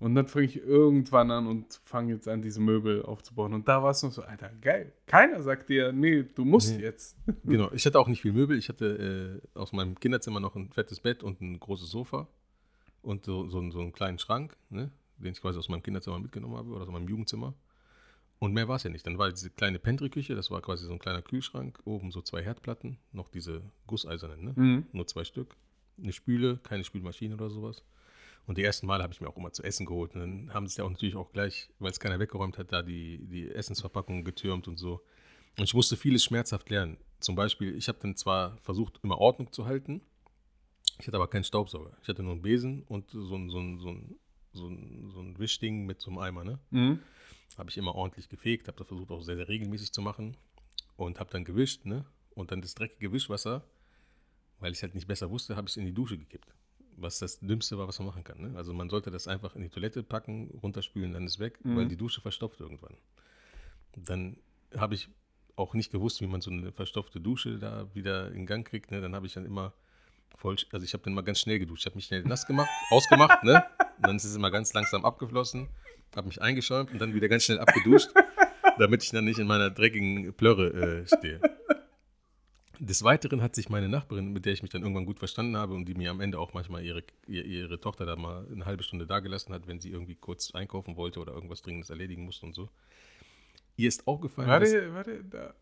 [0.00, 3.52] Und dann fange ich irgendwann an und fange jetzt an, diese Möbel aufzubauen.
[3.52, 4.92] Und da war es noch so, Alter, geil.
[5.06, 6.84] Keiner sagt dir, nee, du musst Nee.
[6.84, 7.16] jetzt.
[7.44, 8.56] Genau, ich hatte auch nicht viel Möbel.
[8.56, 12.28] Ich hatte äh, aus meinem Kinderzimmer noch ein fettes Bett und ein großes Sofa
[13.02, 16.56] und so, so, so einen kleinen Schrank, ne, den ich quasi aus meinem Kinderzimmer mitgenommen
[16.56, 17.54] habe oder aus meinem Jugendzimmer.
[18.38, 19.06] Und mehr war es ja nicht.
[19.06, 22.42] Dann war diese kleine Pantry-Küche, das war quasi so ein kleiner Kühlschrank, oben so zwei
[22.42, 24.52] Herdplatten, noch diese gusseisernen, ne?
[24.54, 24.86] Mhm.
[24.92, 25.56] nur zwei Stück.
[26.00, 27.82] Eine Spüle, keine Spülmaschine oder sowas.
[28.46, 30.14] Und die ersten Male habe ich mir auch immer zu essen geholt.
[30.14, 32.82] Und dann haben sie ja auch natürlich auch gleich, weil es keiner weggeräumt hat, da
[32.82, 35.02] die, die Essensverpackungen getürmt und so.
[35.58, 36.96] Und ich musste vieles schmerzhaft lernen.
[37.18, 40.00] Zum Beispiel, ich habe dann zwar versucht, immer Ordnung zu halten,
[41.00, 41.96] ich hatte aber keinen Staubsauger.
[42.02, 44.18] Ich hatte nur einen Besen und so ein, so ein, so ein,
[44.52, 46.58] so ein, so ein Wischding mit so einem Eimer, ne?
[46.70, 47.00] Mhm.
[47.56, 50.36] Habe ich immer ordentlich gefegt, habe das versucht auch sehr, sehr regelmäßig zu machen
[50.96, 52.04] und habe dann gewischt, ne?
[52.34, 53.64] Und dann das dreckige Wischwasser,
[54.60, 56.54] weil ich halt nicht besser wusste, habe ich es in die Dusche gekippt.
[56.96, 58.40] Was das Dümmste war, was man machen kann.
[58.40, 58.56] Ne?
[58.56, 61.76] Also man sollte das einfach in die Toilette packen, runterspülen, dann ist weg, Mhm.
[61.76, 62.96] weil die Dusche verstopft irgendwann.
[63.96, 64.36] Dann
[64.76, 65.08] habe ich
[65.56, 68.90] auch nicht gewusst, wie man so eine verstopfte Dusche da wieder in Gang kriegt.
[68.90, 69.00] Ne?
[69.00, 69.72] Dann habe ich dann immer
[70.36, 71.82] voll, also ich habe dann mal ganz schnell geduscht.
[71.82, 73.64] Ich habe mich schnell nass gemacht, ausgemacht, ne?
[73.98, 75.68] Und dann ist es immer ganz langsam abgeflossen,
[76.14, 78.10] habe mich eingeschäumt und dann wieder ganz schnell abgeduscht,
[78.78, 81.40] damit ich dann nicht in meiner dreckigen Plörre äh, stehe.
[82.80, 85.74] Des Weiteren hat sich meine Nachbarin, mit der ich mich dann irgendwann gut verstanden habe
[85.74, 89.04] und die mir am Ende auch manchmal ihre, ihre, Tochter da mal eine halbe Stunde
[89.04, 92.70] dagelassen hat, wenn sie irgendwie kurz einkaufen wollte oder irgendwas Dringendes erledigen musste und so.
[93.76, 95.54] Ihr ist aufgefallen, dass, Warte, warte, da.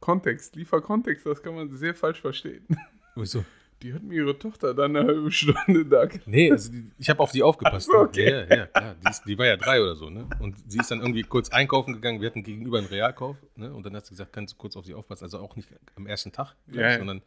[0.00, 2.66] Kontext, liefer Kontext, das kann man sehr falsch verstehen.
[3.14, 3.44] Wieso?
[3.82, 6.08] Die hat mir ihre Tochter dann eine halbe Stunde da.
[6.26, 7.88] Nee, also die, ich habe auf die aufgepasst.
[7.90, 8.30] Ach so, okay.
[8.30, 8.96] Ja, ja, ja, klar.
[9.00, 10.26] Die, ist, die war ja drei oder so, ne?
[10.40, 12.20] Und sie ist dann irgendwie kurz einkaufen gegangen.
[12.20, 13.72] Wir hatten gegenüber einen Realkauf, ne?
[13.72, 15.24] Und dann hat sie gesagt, kannst du kurz auf sie aufpassen.
[15.24, 17.22] Also auch nicht am ersten Tag, Ja, ich, sondern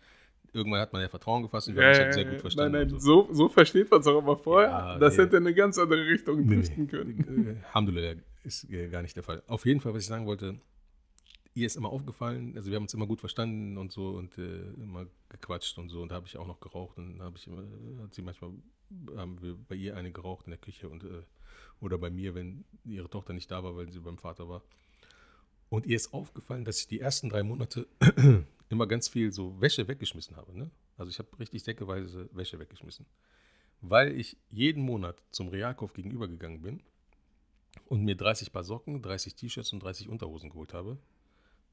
[0.53, 2.73] irgendwann hat man ja Vertrauen gefasst und wir haben uns halt sehr gut verstanden.
[2.73, 3.27] Nein, nein, so.
[3.27, 4.97] so, so versteht man es auch aber vorher.
[4.99, 6.89] Das hätte in eine ganz andere Richtung driften nee.
[6.89, 7.47] können.
[7.47, 9.41] Äh, Alhamdulillah ist äh, gar nicht der Fall.
[9.47, 10.55] Auf jeden Fall, was ich sagen wollte,
[11.53, 14.71] ihr ist immer aufgefallen, also wir haben uns immer gut verstanden und so und äh,
[14.73, 17.63] immer gequatscht und so und da habe ich auch noch geraucht und habe ich immer,
[18.03, 18.51] hat sie manchmal,
[19.15, 21.23] haben wir bei ihr eine geraucht in der Küche und äh,
[21.81, 24.61] oder bei mir, wenn ihre Tochter nicht da war, weil sie beim Vater war.
[25.69, 27.87] Und ihr ist aufgefallen, dass ich die ersten drei Monate
[28.69, 30.57] immer ganz viel so Wäsche weggeschmissen habe.
[30.57, 30.69] Ne?
[30.97, 33.05] Also ich habe richtig säckeweise Wäsche weggeschmissen.
[33.81, 36.83] Weil ich jeden Monat zum Realkauf gegenüber gegangen bin
[37.85, 40.99] und mir 30 Paar Socken, 30 T-Shirts und 30 Unterhosen geholt habe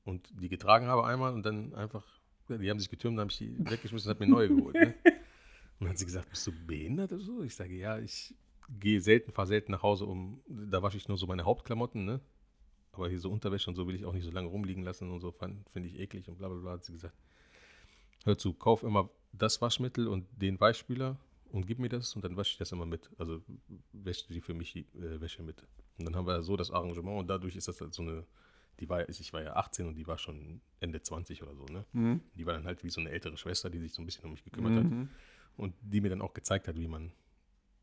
[0.08, 2.04] und die getragen habe einmal und dann einfach,
[2.48, 4.74] die haben sich getürmt, dann habe ich die weggeschmissen und habe mir neue geholt.
[4.74, 4.94] Ne?
[5.04, 7.42] Und dann hat sie gesagt, bist du behindert oder so?
[7.42, 8.34] Ich sage, ja, ich
[8.68, 12.20] gehe selten, fahre selten nach Hause, um, da wasche ich nur so meine Hauptklamotten, ne?
[12.92, 15.20] Aber hier so Unterwäsche und so will ich auch nicht so lange rumliegen lassen und
[15.20, 17.14] so, finde ich eklig und bla bla bla, hat sie gesagt.
[18.24, 21.16] Hör zu, kauf immer das Waschmittel und den Weichspüler
[21.52, 23.08] und gib mir das und dann wasche ich das immer mit.
[23.18, 23.40] Also
[23.92, 25.62] wäscht die für mich die äh, Wäsche mit.
[25.98, 28.26] Und dann haben wir so das Arrangement und dadurch ist das halt so eine,
[28.80, 31.84] die war, ich war ja 18 und die war schon Ende 20 oder so, ne?
[31.92, 32.20] Mhm.
[32.34, 34.30] Die war dann halt wie so eine ältere Schwester, die sich so ein bisschen um
[34.32, 35.08] mich gekümmert hat Mhm.
[35.56, 37.12] und die mir dann auch gezeigt hat, wie man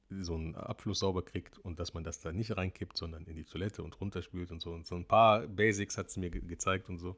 [0.10, 3.44] so einen Abfluss sauber kriegt und dass man das da nicht reinkippt, sondern in die
[3.44, 4.72] Toilette und runterspült und so.
[4.72, 7.16] Und so ein paar Basics hat sie mir ge gezeigt und so.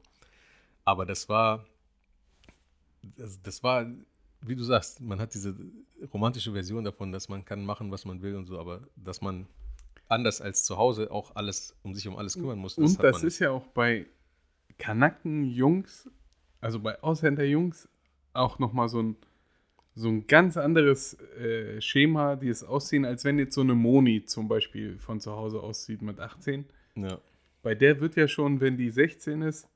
[0.86, 1.66] Aber das war,
[3.02, 3.86] das, das war,
[4.42, 5.56] wie du sagst, man hat diese
[6.14, 9.48] romantische Version davon, dass man kann machen, was man will und so, aber dass man
[10.10, 12.78] anders als zu Hause auch alles um sich um alles kümmern muss.
[12.78, 14.06] Und hat das ist ja auch bei
[14.78, 16.10] Kanaken-Jungs,
[16.62, 17.90] also bei Ausländer-Jungs,
[18.34, 19.16] auch nochmal so ein,
[19.96, 24.26] so ein ganz anderes äh, Schema, die es aussehen, als wenn jetzt so eine Moni
[24.26, 26.66] zum Beispiel von zu Hause aussieht mit 18.
[26.96, 27.20] Ja,
[27.64, 29.68] Bei der wird ja schon, wenn die 16 ist,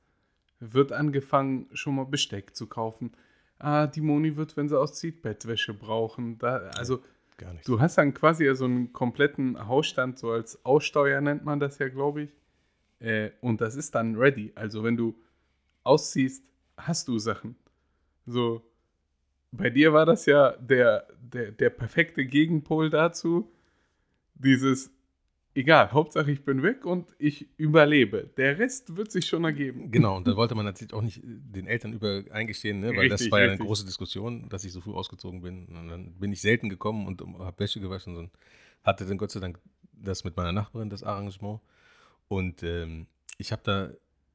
[0.60, 3.12] wird angefangen, schon mal Besteck zu kaufen.
[3.58, 6.38] Ah, die Moni wird, wenn sie auszieht, Bettwäsche brauchen.
[6.38, 7.02] Da, also
[7.42, 7.66] gar nicht.
[7.68, 11.78] Du hast dann quasi ja so einen kompletten Hausstand, so als Aussteuer nennt man das
[11.78, 12.36] ja, glaube ich.
[13.00, 14.52] Äh, und das ist dann ready.
[14.54, 15.14] Also wenn du
[15.84, 16.44] ausziehst,
[16.76, 17.56] hast du Sachen.
[18.26, 18.62] So,
[19.50, 23.50] bei dir war das ja der, der, der perfekte Gegenpol dazu.
[24.34, 24.90] Dieses,
[25.54, 28.30] egal, Hauptsache ich bin weg und ich überlebe.
[28.36, 29.90] Der Rest wird sich schon ergeben.
[29.90, 32.96] Genau, und da wollte man natürlich auch nicht den Eltern über eingestehen, ne?
[32.96, 35.66] weil das Richtig, war ja eine große Diskussion, dass ich so früh ausgezogen bin.
[35.66, 38.30] Und dann bin ich selten gekommen und habe Wäsche gewaschen und
[38.82, 39.58] hatte dann Gott sei Dank
[39.92, 41.60] das mit meiner Nachbarin, das Arrangement.
[42.28, 43.06] Und ähm,
[43.38, 43.90] ich habe da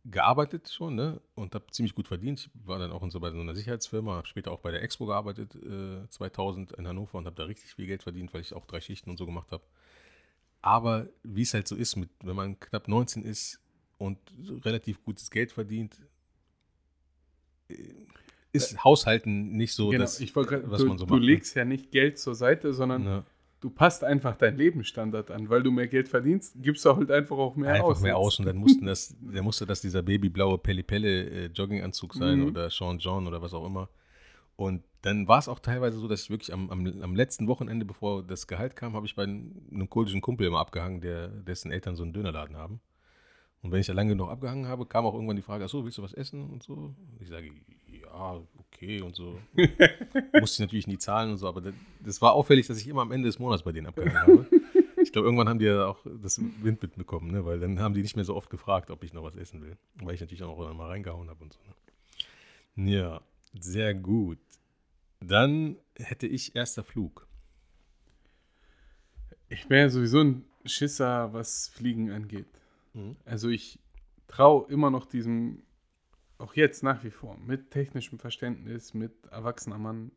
[0.09, 1.19] gearbeitet schon ne?
[1.35, 2.39] und habe ziemlich gut verdient.
[2.39, 4.81] Ich war dann auch in so bei so einer Sicherheitsfirma, habe später auch bei der
[4.81, 8.53] Expo gearbeitet, äh, 2000 in Hannover und habe da richtig viel Geld verdient, weil ich
[8.53, 9.63] auch drei Schichten und so gemacht habe.
[10.61, 13.59] Aber wie es halt so ist, mit, wenn man knapp 19 ist
[13.97, 14.17] und
[14.65, 15.97] relativ gutes Geld verdient,
[17.69, 17.75] äh,
[18.53, 21.21] ist Haushalten nicht so genau, das, gerade, was du, man so du macht.
[21.21, 21.27] ne?
[21.27, 23.23] legst ja nicht Geld zur Seite, sondern Ja,
[23.59, 25.49] du passt einfach deinen Lebensstandard an.
[25.49, 28.01] Weil du mehr Geld verdienst, gibst du halt einfach auch mehr einfach aus.
[28.01, 31.49] mehr aus und dann mussten das, der musste das dieser babyblaue Pelle-Pelle äh,
[32.13, 32.47] sein Mhm.
[32.47, 33.89] oder Sean John oder was auch immer.
[34.55, 37.85] Und dann war es auch teilweise so, dass ich wirklich am, am, am letzten Wochenende,
[37.85, 41.95] bevor das Gehalt kam, habe ich bei einem, kurdischen Kumpel immer abgehangen, der, dessen Eltern
[41.95, 42.81] so einen Dönerladen haben.
[43.63, 45.97] Und wenn ich da lange genug abgehangen habe, kam auch irgendwann die Frage, achso, willst
[45.97, 46.93] du was essen und so?
[47.19, 47.51] Ich sage,
[47.87, 49.39] ja, okay und so.
[50.39, 53.01] Musste ich natürlich nie zahlen und so, aber das, das war auffällig, dass ich immer
[53.01, 54.47] am Ende des Monats bei denen abgehangen habe.
[55.01, 57.45] Ich glaube, irgendwann haben die ja auch das Wind mitbekommen, ne?
[57.45, 59.77] weil dann haben die nicht mehr so oft gefragt, ob ich noch was essen will.
[60.01, 61.59] Weil ich natürlich auch mal reingehauen habe und so.
[62.75, 62.91] Ne?
[62.91, 63.21] Ja,
[63.53, 64.39] sehr gut.
[65.19, 67.27] Dann hätte ich erster Flug.
[69.49, 72.47] Ich bin ja sowieso ein Schisser, was Fliegen angeht.
[72.93, 73.15] Mhm.
[73.25, 73.79] Also ich
[74.27, 75.63] traue immer noch diesem,
[76.37, 80.11] auch jetzt nach wie vor, mit technischem Verständnis, mit erwachsener Mann,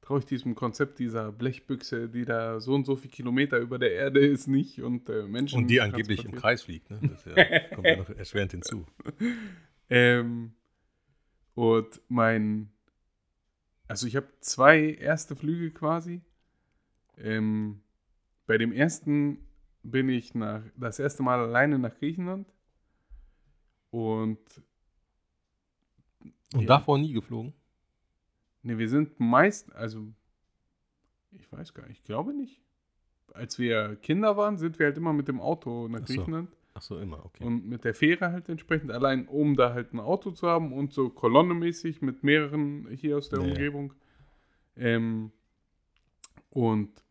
[0.00, 3.92] traue ich diesem Konzept dieser Blechbüchse, die da so und so viele Kilometer über der
[3.92, 5.58] Erde ist, nicht und äh, Menschen.
[5.58, 6.32] Und die angeblich im.
[6.32, 6.90] Kreis fliegt.
[6.90, 7.00] Ne?
[7.02, 8.86] Das ja, kommt ja noch erschwerend hinzu.
[9.90, 10.52] Ähm,
[11.54, 12.70] und mein,
[13.88, 16.20] also ich habe zwei erste Flüge quasi.
[17.16, 17.80] Ähm,
[18.46, 19.38] bei dem ersten
[19.82, 22.46] bin ich nach, das erste Mal alleine nach Griechenland.
[23.90, 24.38] Und
[26.54, 26.66] Und Ja.
[26.66, 27.52] davor nie geflogen?
[28.62, 30.06] ne, wir sind meist, also
[31.32, 32.60] ich weiß gar nicht, ich glaube nicht.
[33.34, 36.04] Als wir Kinder waren, sind wir halt immer mit dem Auto nach.
[36.04, 36.56] Griechenland.
[36.78, 37.42] Ach so, immer, okay.
[37.42, 40.92] Und mit der Fähre halt entsprechend, allein um da halt ein Auto zu haben und
[40.92, 43.46] so kolonnemäßig mit mehreren hier aus der ja.
[43.46, 43.94] Umgebung.
[44.76, 45.32] Ähm,
[46.50, 47.02] und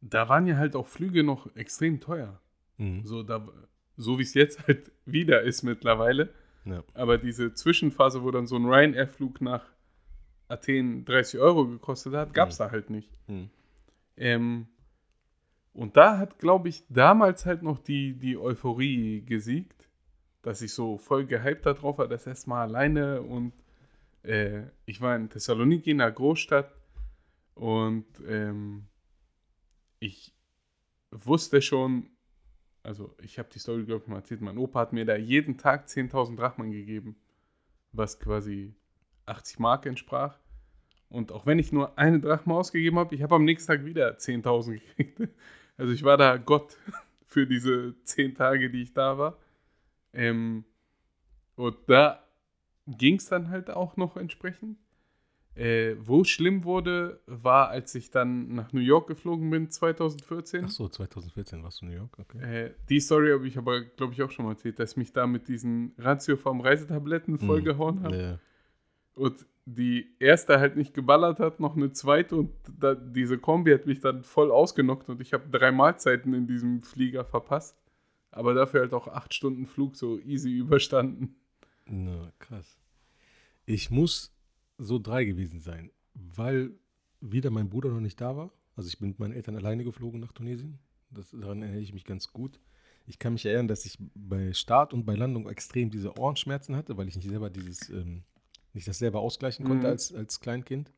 [0.00, 2.40] da waren ja halt auch Flüge noch extrem teuer.
[2.78, 3.04] Mhm.
[3.04, 3.48] So, da,
[3.96, 6.32] so wie es jetzt halt wieder ist mittlerweile.
[6.64, 6.84] Ja.
[6.94, 9.64] Aber diese Zwischenphase, wo dann so ein Ryanair-Flug nach
[10.46, 13.10] Athen 30 Euro gekostet hat, gab es da halt nicht.
[13.26, 13.50] Mhm.
[14.16, 14.68] Ähm,
[15.72, 19.88] und da hat, glaube ich, damals halt noch die, die Euphorie gesiegt,
[20.42, 23.52] dass ich so voll gehypt darauf war, das erste Mal alleine und
[24.22, 26.74] äh, ich war in Thessaloniki, in einer Großstadt
[27.54, 28.86] und ähm,
[30.00, 30.34] ich
[31.10, 32.10] wusste schon,
[32.82, 35.58] also ich habe die Story, glaube ich, mal erzählt, mein Opa hat mir da jeden
[35.58, 37.16] Tag 10.000 Drachmen gegeben,
[37.92, 38.74] was quasi
[39.26, 40.38] 80 Mark entsprach.
[41.10, 44.16] Und auch wenn ich nur eine Drachme ausgegeben habe, ich habe am nächsten Tag wieder
[44.16, 45.28] 10.000 gekriegt.
[45.76, 46.76] Also ich war da Gott
[47.24, 49.38] für diese 10 Tage, die ich da war.
[50.12, 50.66] Ähm,
[51.56, 52.22] und da
[52.86, 54.76] ging es dann halt auch noch entsprechend.
[55.54, 60.66] Äh, wo es schlimm wurde, war, als ich dann nach New York geflogen bin, 2014.
[60.66, 62.66] Ach so, 2014 warst du in New York, okay.
[62.66, 65.12] Äh, die Story habe ich aber, glaube ich, auch schon mal erzählt, dass ich mich
[65.12, 68.16] da mit diesen Ratiofarm Reisetabletten vollgehauen habe.
[68.16, 68.38] Ja.
[69.14, 73.86] Und die erste halt nicht geballert hat, noch eine zweite und da, diese Kombi hat
[73.86, 77.76] mich dann voll ausgenockt und ich habe drei Mahlzeiten in diesem Flieger verpasst.
[78.32, 81.36] Aber dafür halt auch acht Stunden Flug so easy überstanden.
[81.86, 82.78] Na, krass.
[83.64, 84.34] Ich muss
[84.78, 86.72] so drei gewesen sein, weil
[87.20, 88.50] wieder mein Bruder noch nicht da war.
[88.76, 90.78] Also ich bin mit meinen Eltern alleine geflogen nach Tunesien.
[91.10, 92.60] Das, daran erinnere ich mich ganz gut.
[93.06, 96.96] Ich kann mich erinnern, dass ich bei Start und bei Landung extrem diese Ohrenschmerzen hatte,
[96.96, 98.22] weil ich nicht selber dieses, ähm,
[98.72, 99.92] nicht das selber ausgleichen konnte Mhm.
[99.92, 100.92] als, als Kleinkind.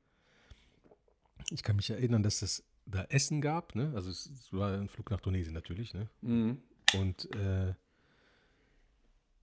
[1.50, 3.92] Ich kann mich erinnern, dass es da Essen gab, ne?
[3.94, 6.08] Also es, es war ein Flug nach Tunesien natürlich, ne?
[6.94, 7.74] Und, äh,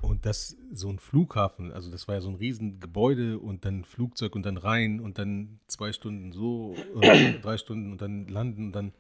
[0.01, 3.83] und das so ein Flughafen, also das war ja so ein riesen Gebäude und dann
[3.83, 6.75] Flugzeug und dann rein und dann zwei Stunden so,
[7.41, 8.93] drei Stunden und dann landen und dann,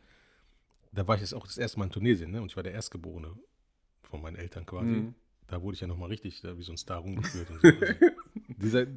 [0.91, 2.41] da war ich jetzt auch das erste Mal in Tunesien, ne?
[2.41, 3.33] Und ich war der Erstgeborene
[4.03, 4.89] von meinen Eltern quasi.
[4.89, 5.15] Mhm.
[5.47, 7.67] Da wurde ich ja nochmal richtig da wie so ein Star rumgeführt und so.
[7.67, 7.93] Also,
[8.57, 8.87] dieser,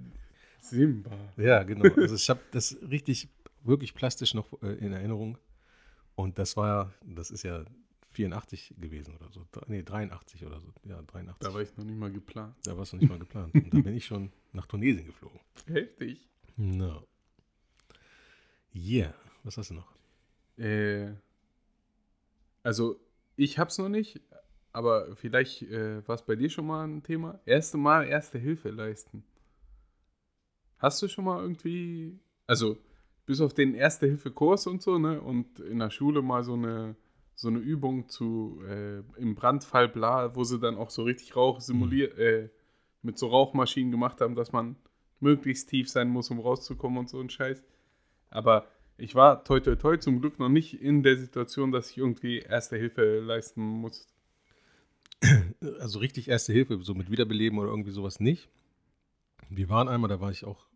[0.62, 1.10] Simba.
[1.36, 1.84] ja, genau.
[1.96, 3.28] Also ich habe das richtig,
[3.62, 5.38] wirklich plastisch noch äh, in Erinnerung.
[6.14, 7.64] Und das war, das ist ja
[8.10, 9.46] 84 gewesen oder so.
[9.66, 10.72] Nee, 83 oder so.
[10.84, 11.38] Ja, 83.
[11.40, 12.54] Da war ich noch nicht mal geplant.
[12.64, 13.54] Da warst du nicht mal geplant.
[13.54, 15.40] Und da bin ich schon nach Tunesien geflogen.
[15.66, 16.28] Heftig.
[16.56, 17.06] No.
[18.74, 19.14] Yeah.
[19.42, 19.92] Was hast du noch?
[20.58, 21.14] Äh,
[22.62, 23.00] also,
[23.36, 24.20] ich hab's noch nicht,
[24.72, 27.40] aber vielleicht äh, war es bei dir schon mal ein Thema.
[27.44, 29.24] Erste Mal Erste Hilfe leisten.
[30.82, 32.18] Hast du schon mal irgendwie,
[32.48, 32.76] also
[33.24, 35.20] bis auf den Erste-Hilfe-Kurs und so, ne?
[35.20, 36.96] Und in der Schule mal so eine,
[37.36, 41.60] so eine Übung zu äh, im Brandfall bla, wo sie dann auch so richtig Rauch
[41.60, 42.48] simuliert, äh,
[43.00, 44.74] mit so Rauchmaschinen gemacht haben, dass man
[45.20, 47.62] möglichst tief sein muss, um rauszukommen und so ein Scheiß.
[48.30, 48.66] Aber
[48.98, 52.40] ich war toi toi toi zum Glück noch nicht in der Situation, dass ich irgendwie
[52.40, 54.08] Erste Hilfe leisten muss.
[55.78, 58.48] Also richtig Erste Hilfe, so mit Wiederbeleben oder irgendwie sowas nicht.
[59.48, 60.71] Wir waren einmal, da war ich auch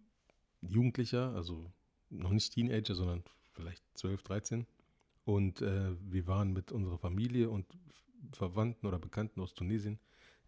[0.60, 1.70] Jugendlicher, also
[2.10, 4.66] noch nicht Teenager, sondern vielleicht 12, 13.
[5.24, 7.66] Und äh, wir waren mit unserer Familie und
[8.32, 9.98] Verwandten oder Bekannten aus Tunesien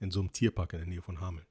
[0.01, 1.47] in so einem Tierpark in der Nähe von Hameln.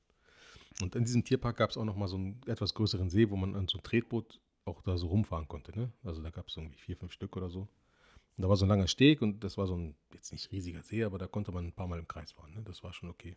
[0.81, 3.35] Und in diesem Tierpark gab es auch noch mal so einen etwas größeren See, wo
[3.35, 5.77] man an so ein Tretboot auch da so rumfahren konnte.
[5.77, 5.91] Ne?
[6.03, 7.61] Also da gab es irgendwie vier, fünf Stück oder so.
[7.61, 10.83] Und da war so ein langer Steg und das war so ein, jetzt nicht riesiger
[10.83, 12.53] See, aber da konnte man ein paar Mal im Kreis fahren.
[12.53, 12.61] Ne?
[12.63, 13.35] Das war schon okay.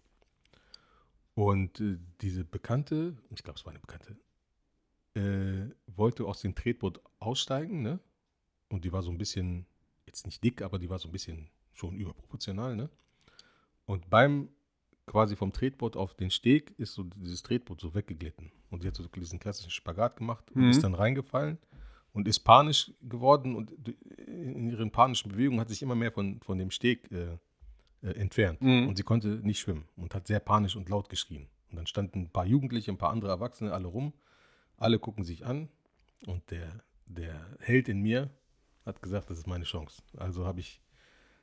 [1.35, 4.16] Und äh, diese Bekannte, ich glaube, es war eine Bekannte,
[5.14, 7.99] äh, wollte aus dem Tretboot aussteigen, ne?
[8.68, 9.66] Und die war so ein bisschen,
[10.07, 12.90] jetzt nicht dick, aber die war so ein bisschen schon überproportional, ne?
[13.87, 14.49] Und beim
[15.07, 18.53] quasi vom Tretboot auf den Steg ist so dieses Tretboot so weggeglitten.
[18.70, 20.70] Und sie hat so diesen klassischen Spagat gemacht und Mhm.
[20.70, 21.59] ist dann reingefallen
[22.12, 23.73] und ist panisch geworden und
[24.29, 27.38] in ihren panischen Bewegungen hat sich immer mehr von, von dem Steg äh,
[28.03, 28.62] äh, entfernt.
[28.62, 28.87] Mhm.
[28.88, 31.49] Und sie konnte nicht schwimmen und hat sehr panisch und laut geschrien.
[31.70, 34.12] Und dann standen ein paar Jugendliche, ein paar andere Erwachsene alle rum.
[34.80, 35.68] Alle gucken sich an
[36.26, 36.68] und der,
[37.06, 38.30] der Held in mir
[38.84, 40.02] hat gesagt, das ist meine Chance.
[40.16, 40.80] Also habe ich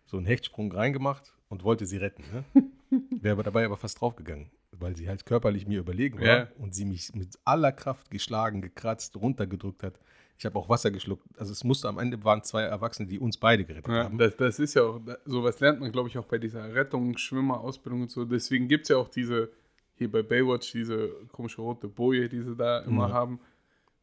[0.05, 2.23] so einen Hechtsprung reingemacht und wollte sie retten.
[2.33, 2.63] Ne?
[3.21, 6.47] Wäre aber dabei aber fast draufgegangen, weil sie halt körperlich mir überlegen war Ja.
[6.57, 9.99] und sie mich mit aller Kraft geschlagen, gekratzt, runtergedrückt hat.
[10.39, 11.25] Ich habe auch Wasser geschluckt.
[11.39, 14.17] Also es musste am Ende waren zwei Erwachsene, die uns beide gerettet Ja, haben.
[14.17, 18.03] das, das ist ja auch, sowas lernt man, glaube ich, auch bei dieser Rettung, Schwimmer-Ausbildung
[18.03, 18.23] und so.
[18.25, 19.49] Deswegen gibt es ja auch diese,
[19.97, 23.13] hier bei Baywatch, diese komische rote Boje, die sie da immer Ja.
[23.13, 23.39] haben.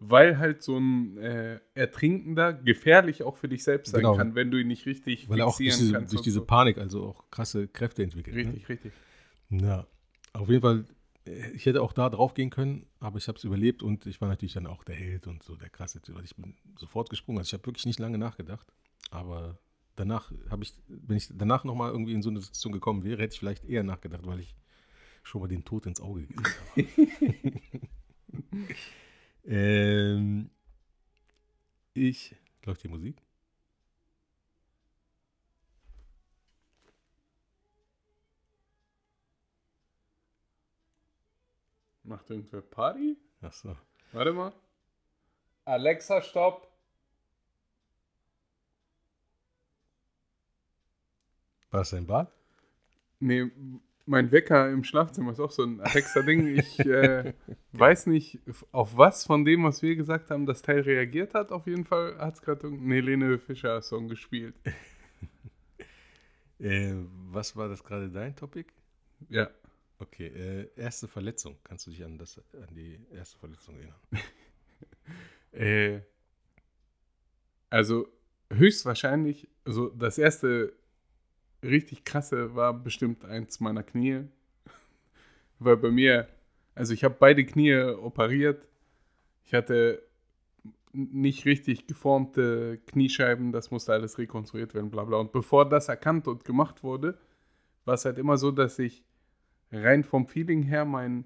[0.01, 4.17] Weil halt so ein äh, Ertrinkender gefährlich auch für dich selbst sein Genau.
[4.17, 6.45] kann, wenn du ihn nicht richtig Weil er auch durch diese, durch diese so.
[6.45, 8.37] Panik also auch krasse Kräfte entwickelt.
[8.37, 8.43] Ne?
[8.43, 8.93] Richtig, richtig.
[9.51, 9.87] Ja,
[10.33, 10.85] auf jeden Fall,
[11.27, 14.21] äh, ich hätte auch da drauf gehen können, aber ich habe es überlebt und ich
[14.21, 16.17] war natürlich dann auch der Held und so der krasse Typ.
[16.17, 17.39] Also Ich bin sofort gesprungen.
[17.39, 18.67] Also ich habe wirklich nicht lange nachgedacht,
[19.11, 19.59] aber
[19.97, 23.35] danach habe ich, wenn ich danach nochmal irgendwie in so eine Situation gekommen wäre, hätte
[23.35, 24.55] ich vielleicht eher nachgedacht, weil ich
[25.25, 27.99] schon mal den Tod ins Auge gesehen habe.
[29.45, 30.51] ähm,
[31.95, 33.21] ich, läuft die Musik?
[42.05, 43.17] Macht irgendwer Party?
[43.41, 43.77] Achso.
[44.13, 44.53] Warte mal.
[45.65, 46.71] Alexa, stopp.
[51.71, 52.31] War das dein Bad?
[53.21, 53.51] Nee,
[54.07, 56.57] mein Wecker im Schlafzimmer ist auch so ein Alexa-Ding.
[56.57, 57.33] Ich äh,
[57.73, 58.41] weiß nicht,
[58.73, 61.53] auf was von dem, was wir gesagt haben, das Teil reagiert hat.
[61.53, 64.55] Auf jeden Fall hat es gerade einen Helene Fischer-Song gespielt.
[66.61, 66.95] Äh,
[67.33, 68.73] was war das gerade dein Topic?
[69.29, 69.51] Ja.
[69.99, 71.57] Okay, äh, erste Verletzung.
[71.65, 74.01] Kannst du dich an, das, an die erste Verletzung erinnern?
[75.53, 76.01] Äh,
[77.71, 78.09] also
[78.53, 80.73] höchstwahrscheinlich, also das erste
[81.65, 84.25] richtig krasse war bestimmt eins meiner Knie.
[85.59, 86.29] Weil bei mir,
[86.75, 88.67] also ich habe beide Knie operiert.
[89.45, 90.03] Ich hatte
[90.93, 95.19] nicht richtig geformte Kniescheiben, das musste alles rekonstruiert werden, bla bla.
[95.19, 97.19] Und bevor das erkannt und gemacht wurde,
[97.85, 99.03] war es halt immer so, dass ich
[99.73, 101.25] rein vom Feeling her mein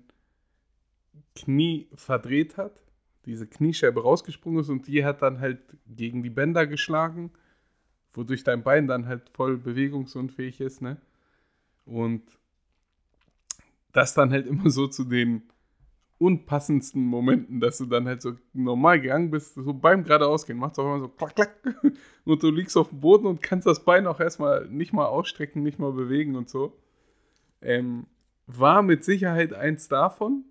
[1.34, 2.82] Knie verdreht hat,
[3.26, 7.30] diese Kniescheibe rausgesprungen ist und die hat dann halt gegen die Bänder geschlagen,
[8.14, 10.98] wodurch dein Bein dann halt voll bewegungsunfähig ist, ne?
[11.84, 12.22] Und
[13.92, 15.42] das dann halt immer so zu den
[16.18, 20.78] unpassendsten Momenten, dass du dann halt so normal gegangen bist, so beim geradeausgehen, macht es
[20.80, 21.62] auch immer so klack, klack
[22.24, 25.62] und du liegst auf dem Boden und kannst das Bein auch erstmal nicht mal ausstrecken,
[25.62, 26.76] nicht mal bewegen und so.
[27.62, 28.06] Ähm,
[28.46, 30.44] war mit Sicherheit eins davon.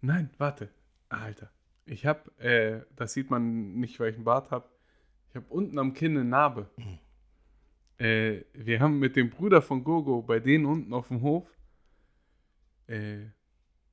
[0.00, 0.70] Nein, warte.
[1.08, 1.50] Alter.
[1.84, 4.68] Ich habe, äh, das sieht man nicht, weil ich einen Bart habe.
[5.36, 6.70] Ich habe unten am Kinn eine Narbe.
[7.98, 11.46] Äh, wir haben mit dem Bruder von Gogo bei denen unten auf dem Hof,
[12.86, 13.26] äh,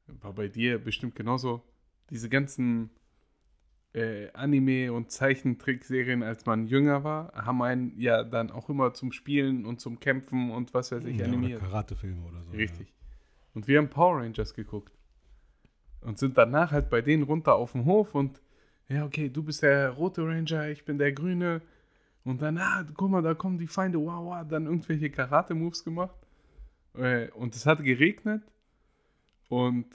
[0.08, 1.62] war bei dir bestimmt genauso,
[2.10, 2.92] diese ganzen
[3.94, 9.12] äh, Anime- und Zeichentrickserien, als man jünger war, haben einen ja dann auch immer zum
[9.12, 11.60] Spielen und zum Kämpfen und was weiß ich Ja, animiert.
[11.60, 12.52] Karatefilme oder so.
[12.52, 12.94] Richtig.
[13.54, 14.98] Und wir haben Power Rangers geguckt.
[16.00, 18.42] Und sind danach halt bei denen runter auf dem Hof und
[18.90, 21.62] ja, okay, du bist der rote Ranger, ich bin der grüne.
[22.24, 26.16] Und dann, ah, guck mal, da kommen die Feinde, wow, wow, dann irgendwelche Karate-Moves gemacht.
[26.96, 28.44] Äh, und es hat geregnet.
[29.50, 29.86] Und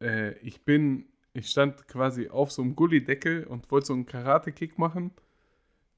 [0.00, 4.78] äh, ich bin, ich stand quasi auf so einem Gullideckel und wollte so einen Karate-Kick
[4.78, 5.12] machen.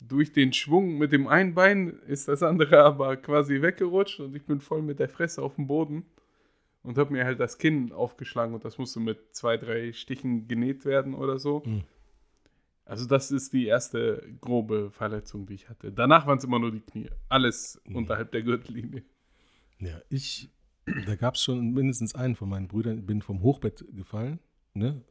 [0.01, 4.45] Durch den Schwung mit dem einen Bein ist das andere aber quasi weggerutscht und ich
[4.45, 6.05] bin voll mit der Fresse auf dem Boden
[6.83, 10.85] und habe mir halt das Kinn aufgeschlagen und das musste mit zwei, drei Stichen genäht
[10.85, 11.63] werden oder so.
[11.65, 11.83] Mhm.
[12.85, 15.93] Also das ist die erste grobe Verletzung, die ich hatte.
[15.93, 17.09] Danach waren es immer nur die Knie.
[17.29, 17.97] Alles Mhm.
[17.97, 19.05] unterhalb der Gürtellinie.
[19.79, 20.51] Ja, ich,
[21.07, 24.41] da gab es schon mindestens einen von meinen Brüdern, bin vom Hochbett gefallen,
[24.75, 25.03] ne?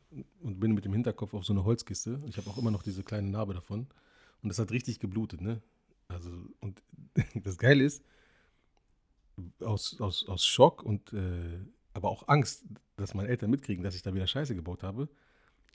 [0.41, 2.19] Und bin mit dem Hinterkopf auf so eine Holzkiste.
[2.27, 3.87] Ich habe auch immer noch diese kleine Narbe davon.
[4.43, 5.61] Und das hat richtig geblutet, ne?
[6.09, 6.83] Also, und
[7.35, 8.03] das Geile ist,
[9.61, 11.59] aus, aus, aus Schock und äh,
[11.93, 12.65] aber auch Angst,
[12.97, 15.09] dass meine Eltern mitkriegen, dass ich da wieder Scheiße gebaut habe,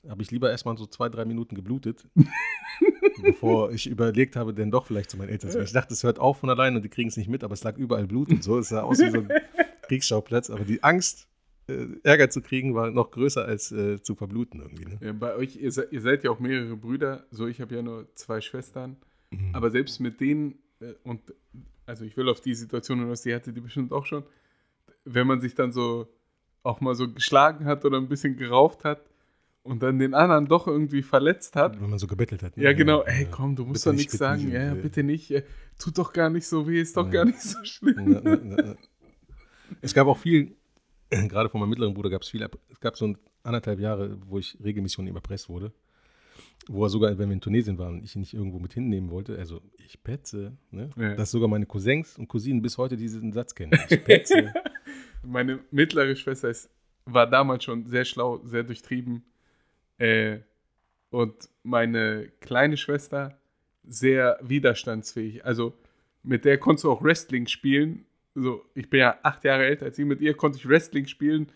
[0.09, 2.05] habe ich lieber erstmal so zwei, drei Minuten geblutet,
[3.21, 5.65] bevor ich überlegt habe, denn doch vielleicht zu meinen Eltern zu gehen.
[5.65, 7.63] Ich dachte, es hört auf von allein und die kriegen es nicht mit, aber es
[7.63, 8.57] lag überall Blut und so.
[8.59, 9.29] Es sah aus wie so ein
[9.87, 11.27] Kriegsschauplatz, aber die Angst,
[11.67, 14.85] äh, Ärger zu kriegen, war noch größer als äh, zu verbluten irgendwie.
[14.85, 14.97] Ne?
[15.01, 17.25] Ja, bei euch, ihr, se- ihr seid ja auch mehrere Brüder.
[17.31, 18.97] So, ich habe ja nur zwei Schwestern.
[19.51, 21.19] Aber selbst mit denen, äh, und
[21.85, 24.23] also ich will auf die Situation hinaus, die hatte die bestimmt auch schon,
[25.03, 26.07] wenn man sich dann so
[26.63, 29.01] auch mal so geschlagen hat oder ein bisschen gerauft hat
[29.67, 31.79] und dann den anderen doch irgendwie verletzt hat.
[31.81, 32.57] Wenn man so gebettelt hat.
[32.57, 32.63] ne?
[32.63, 32.99] Ja, genau.
[33.05, 34.43] Ja, Ey, komm, du musst doch nicht, nichts sagen.
[34.45, 35.29] nicht, ja, ja, äh, bitte nicht.
[35.31, 35.43] Äh,
[35.77, 37.11] Tut doch gar nicht so weh, ist doch Ja.
[37.11, 38.13] gar nicht so schlimm.
[38.13, 38.75] Ja, ja, ja.
[39.81, 40.55] Es gab auch viel,
[41.09, 43.13] gerade von meinem mittleren Bruder gab es viel, es gab so
[43.43, 45.71] anderthalb Jahre, wo ich regelmäßig von ihm erpresst wurde.
[46.69, 49.37] Wo er sogar, wenn wir in Tunesien waren, ich ihn nicht irgendwo mit hinnehmen wollte,
[49.37, 50.89] also ich petze, ne?
[51.15, 53.71] Dass sogar meine Cousins und Cousinen bis heute diesen Satz kennen.
[53.89, 54.53] Ich petze.
[55.23, 56.69] Meine mittlere Schwester ist,
[57.05, 59.23] war damals schon sehr schlau, sehr durchtrieben.
[59.97, 60.39] Äh,
[61.09, 63.37] und meine kleine Schwester
[63.83, 65.45] sehr widerstandsfähig.
[65.45, 65.73] Also
[66.23, 68.05] mit der konntest du auch Wrestling spielen.
[68.35, 70.05] So, ich bin ja acht Jahre älter als sie.
[70.05, 71.51] Mit ihr konnte ich Wrestling spielen.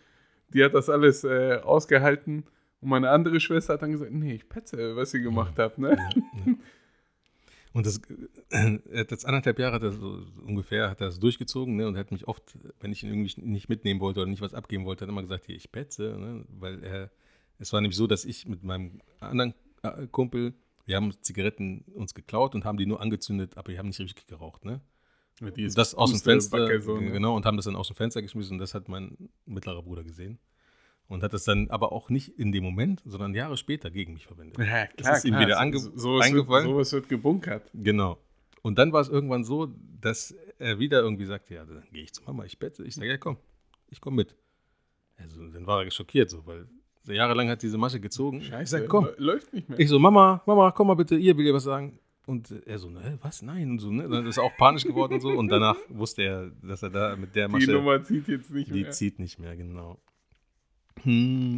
[0.49, 2.45] Die hat das alles äh, ausgehalten.
[2.79, 5.77] Und meine andere Schwester hat dann gesagt, nee, ich petze, was sie gemacht hat.
[5.77, 5.97] Ne?
[7.73, 8.01] Und das,
[8.49, 12.27] äh, das anderthalb Jahre hat er so ungefähr hat das durchgezogen ne, und hat mich
[12.27, 15.13] oft, wenn ich ihn irgendwie nicht mitnehmen wollte oder nicht was abgeben wollte, hat er
[15.13, 17.11] immer gesagt, hier, ich petze, ne, weil er,
[17.61, 19.53] es war nämlich so, dass ich mit meinem anderen
[19.83, 20.53] äh, Kumpel,
[20.85, 24.27] wir haben Zigaretten uns geklaut und haben die nur angezündet, aber wir haben nicht richtig
[24.27, 24.81] geraucht, ne?
[25.55, 27.11] Die ist das aus dem Fenster, so, ne?
[27.11, 30.03] genau, und haben das dann aus dem Fenster geschmissen und das hat mein mittlerer Bruder
[30.03, 30.37] gesehen.
[31.07, 34.27] Und hat das dann aber auch nicht in dem Moment, sondern Jahre später gegen mich
[34.27, 34.57] verwendet.
[34.59, 36.67] Ja, Das ist ihm wieder ange- so, sowas eingefallen.
[36.67, 37.69] Wird, sowas wird gebunkert.
[37.73, 38.17] Genau.
[38.61, 42.13] Und dann war es irgendwann so, dass er wieder irgendwie sagte, ja, dann gehe ich
[42.13, 42.83] zu Mama, ich bette.
[42.85, 43.37] Ich sage, ja, komm,
[43.89, 44.35] ich komme mit.
[45.17, 46.67] Also, dann war er schockiert so, weil
[47.05, 48.41] jahrelang hat diese Masche gezogen.
[48.41, 49.05] Ich Scheiße, sag, komm.
[49.05, 49.79] lä- läuft nicht mehr.
[49.79, 51.97] Ich so, Mama, Mama, komm mal bitte, ihr will ihr was sagen.
[52.27, 53.41] Und er so, ne, was?
[53.41, 53.71] Nein.
[53.71, 54.07] Und so, ne?
[54.07, 55.29] Dann ist er auch panisch geworden und so.
[55.29, 58.69] Und danach wusste er, dass er da mit der die Masche, Nummer zieht jetzt nicht
[58.73, 58.91] die mehr.
[58.91, 59.97] zieht nicht mehr, genau.
[61.01, 61.57] Hm.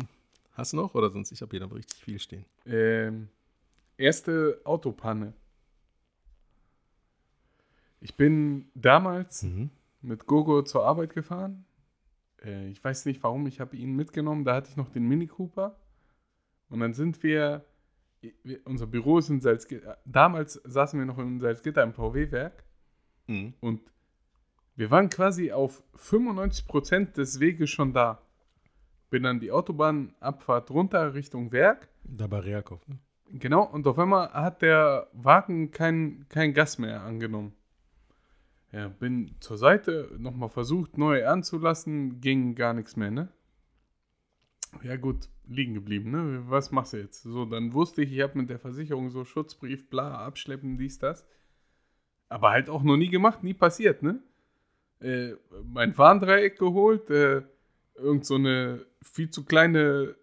[0.54, 0.94] Hast du noch?
[0.96, 2.46] Oder sonst, ich habe hier noch richtig viel stehen.
[2.66, 3.28] Ähm,
[3.98, 5.34] erste Autopanne.
[8.00, 9.70] Ich bin damals Mhm.
[10.02, 11.66] mit Gogo zur Arbeit gefahren.
[12.44, 14.46] Äh, ich weiß nicht warum, ich habe ihn mitgenommen.
[14.46, 15.78] Da hatte ich noch den Mini Cooper.
[16.70, 17.66] Und dann sind wir
[18.44, 19.98] wir, unser Büro ist in Salzgitter.
[20.06, 22.64] Damals saßen wir noch in Salzgitter im VW-Werk
[23.28, 23.54] Mhm.
[23.62, 23.82] und
[24.76, 28.22] wir waren quasi auf 95% des Weges schon da.
[29.10, 31.88] Bin dann die Autobahnabfahrt runter Richtung Werk.
[32.04, 33.00] Da bei Realkopf, ne?
[33.30, 37.54] Genau, und auf einmal hat der Wagen kein, kein Gas mehr angenommen.
[38.74, 43.30] Ja, bin zur Seite, nochmal versucht, neu anzulassen, ging gar nichts mehr, ne?
[44.82, 46.44] Ja gut, liegen geblieben, ne?
[46.48, 47.22] Was machst du jetzt?
[47.22, 51.24] So, dann wusste ich, ich habe mit der Versicherung so Schutzbrief, bla, abschleppen, dies, das.
[52.30, 54.24] Aber halt auch noch nie gemacht, nie passiert, ne?
[55.00, 57.44] Äh, mein Warndreieck geholt, äh,
[57.94, 60.16] irgend so eine viel zu kleine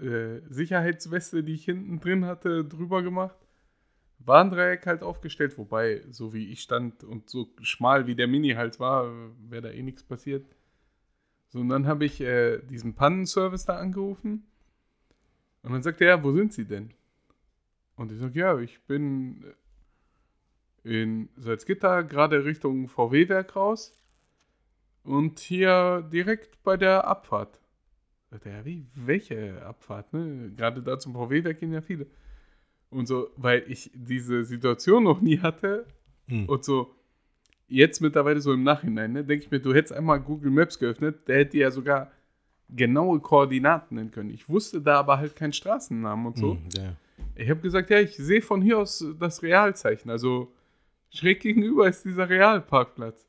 [0.00, 3.36] äh, Sicherheitsweste, die ich hinten drin hatte, drüber gemacht.
[4.26, 8.80] Warndreieck halt aufgestellt, wobei, so wie ich stand und so schmal wie der Mini halt
[8.80, 9.10] war,
[9.48, 10.46] wäre da eh nichts passiert.
[11.48, 14.46] So, und dann habe ich äh, diesen Pannenservice da angerufen.
[15.62, 16.94] Und dann sagt er, ja, wo sind Sie denn?
[17.96, 19.44] Und ich sage, ja, ich bin
[20.82, 24.02] in Salzgitter, gerade Richtung VW-Werk raus.
[25.04, 27.60] Und hier direkt bei der Abfahrt.
[28.30, 28.86] Sagt er, ja, wie?
[28.94, 30.12] Welche Abfahrt?
[30.12, 30.52] Ne?
[30.56, 32.06] Gerade da zum VW-Werk gehen ja viele.
[32.92, 35.86] Und so, weil ich diese Situation noch nie hatte
[36.28, 36.44] Mhm.
[36.46, 36.94] und so
[37.66, 41.26] jetzt mittlerweile so im Nachhinein, ne, denke ich mir, du hättest einmal Google Maps geöffnet,
[41.26, 42.12] der hätte ja sogar
[42.68, 44.30] genaue Koordinaten nennen können.
[44.30, 46.54] Ich wusste da aber halt keinen Straßennamen und so.
[46.54, 46.96] Mhm, ja.
[47.34, 50.10] Ich habe gesagt, ja, ich sehe von hier aus das Realzeichen.
[50.10, 50.52] Also
[51.10, 53.26] schräg gegenüber ist dieser Realparkplatz.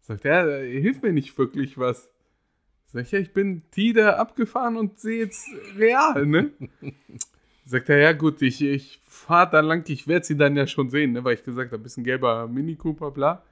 [0.00, 2.10] Sagt er, ja, hilft mir nicht wirklich was.
[2.86, 6.50] Sag ich, ja, ich bin Tide abgefahren und sehe jetzt real, ne?
[7.70, 10.90] Sagt er, ja gut, ich, ich fahre da lang, ich werde sie dann ja schon
[10.90, 11.22] sehen, ne?
[11.22, 13.44] Weil ich gesagt habe, bisschen gelber Mini Cooper, bla.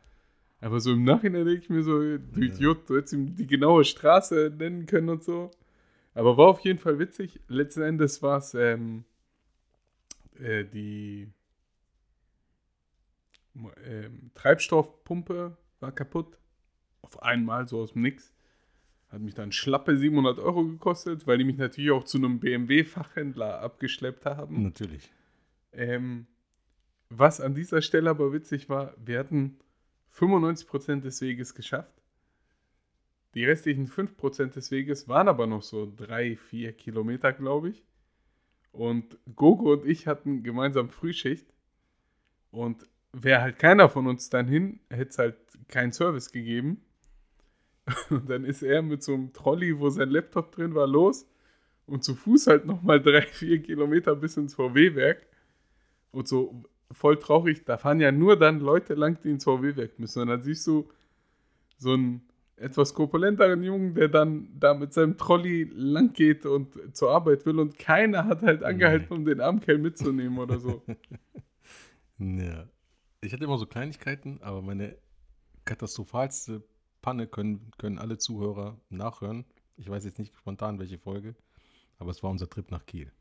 [0.60, 3.84] Aber so im Nachhinein denke ich mir so, du Idiot, du hättest ihm die genaue
[3.84, 5.52] Straße nennen können und so.
[6.14, 7.38] Aber war auf jeden Fall witzig.
[7.46, 9.04] Letzten Endes war es ähm,
[10.40, 11.28] äh, die
[13.84, 16.36] ähm, Treibstoffpumpe war kaputt.
[17.02, 18.32] Auf einmal, so aus dem Nix.
[19.08, 23.60] Hat mich dann schlappe 700 Euro gekostet, weil die mich natürlich auch zu einem BMW-Fachhändler
[23.60, 24.62] abgeschleppt haben.
[24.62, 25.10] Natürlich.
[25.72, 26.26] Ähm,
[27.08, 29.58] was an dieser Stelle aber witzig war, wir hatten
[30.14, 32.02] 95% des Weges geschafft.
[33.34, 37.84] Die restlichen 5% des Weges waren aber noch so 3, 4 Kilometer, glaube ich.
[38.72, 41.46] Und Gogo und ich hatten gemeinsam Frühschicht.
[42.50, 45.36] Und wäre halt keiner von uns dann hin, hätte es halt
[45.68, 46.82] keinen Service gegeben.
[48.10, 51.26] Und dann ist er mit so einem Trolley, wo sein Laptop drin war, los.
[51.86, 55.26] Und zu Fuß halt nochmal drei, vier Kilometer bis ins VW-Werk.
[56.10, 60.22] Und so voll traurig, da fahren ja nur dann Leute lang, die ins VW-Werk müssen.
[60.22, 60.88] Und dann siehst du
[61.78, 62.22] so einen
[62.56, 67.58] etwas korpulenteren Jungen, der dann da mit seinem Trolley lang geht und zur Arbeit will
[67.58, 70.82] und keiner hat halt angehalten, um den Armkerl mitzunehmen oder so.
[72.20, 72.68] Ja.
[73.20, 74.96] Ich hatte immer so Kleinigkeiten, aber meine
[75.64, 76.64] katastrophalste
[77.02, 79.44] Panne können, können alle Zuhörer nachhören.
[79.76, 81.34] Ich weiß jetzt nicht spontan, welche Folge,
[81.98, 83.12] aber es war unser Trip nach Kiel.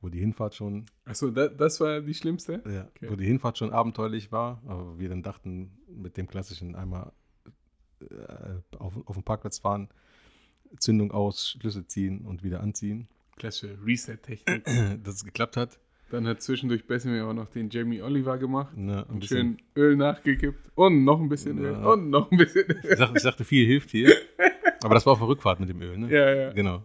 [0.00, 2.60] Wo die Hinfahrt schon, Achso, da, das war die schlimmste?
[2.66, 3.08] ja, Okay.
[3.10, 7.12] wo die Hinfahrt schon abenteuerlich war, aber wir dann dachten, mit dem klassischen einmal
[8.00, 9.88] äh, auf, auf den Parkplatz fahren,
[10.78, 13.06] Zündung aus, Schlüssel ziehen und wieder anziehen,
[13.36, 14.64] Klasse Reset-Technik.
[15.04, 15.78] dass es geklappt hat.
[16.12, 18.76] Dann hat zwischendurch Bessemir auch noch den Jamie Oliver gemacht.
[18.76, 20.70] Ne, ein Und bisschen- schön Öl nachgekippt.
[20.74, 21.72] Und noch ein bisschen Öl.
[21.72, 21.86] Ja.
[21.92, 22.96] Und noch ein bisschen Ich Öl.
[22.96, 24.14] dachte, ich dachte, viel hilft hier.
[24.82, 26.10] Aber das war auf der Rückfahrt mit dem Öl, ne?
[26.10, 26.52] Ja, ja.
[26.52, 26.84] Genau.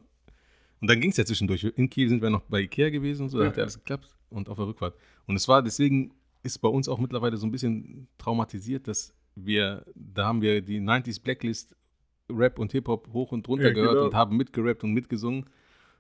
[0.80, 1.64] Und dann ging es ja zwischendurch.
[1.76, 3.64] In Kiel sind wir noch bei Ikea gewesen und so, da Ja, hat ja ja.
[3.66, 4.16] alles geklappt.
[4.30, 4.96] Und auf der Rückfahrt.
[5.26, 6.14] Und es war, deswegen
[6.44, 10.80] ist bei uns auch mittlerweile so ein bisschen traumatisiert, dass wir, da haben wir die
[10.80, 11.76] 90s Blacklist
[12.30, 14.06] Rap und Hip-Hop hoch und runter Ja, gehört genau.
[14.06, 15.46] und haben mitgerappt und mitgesungen.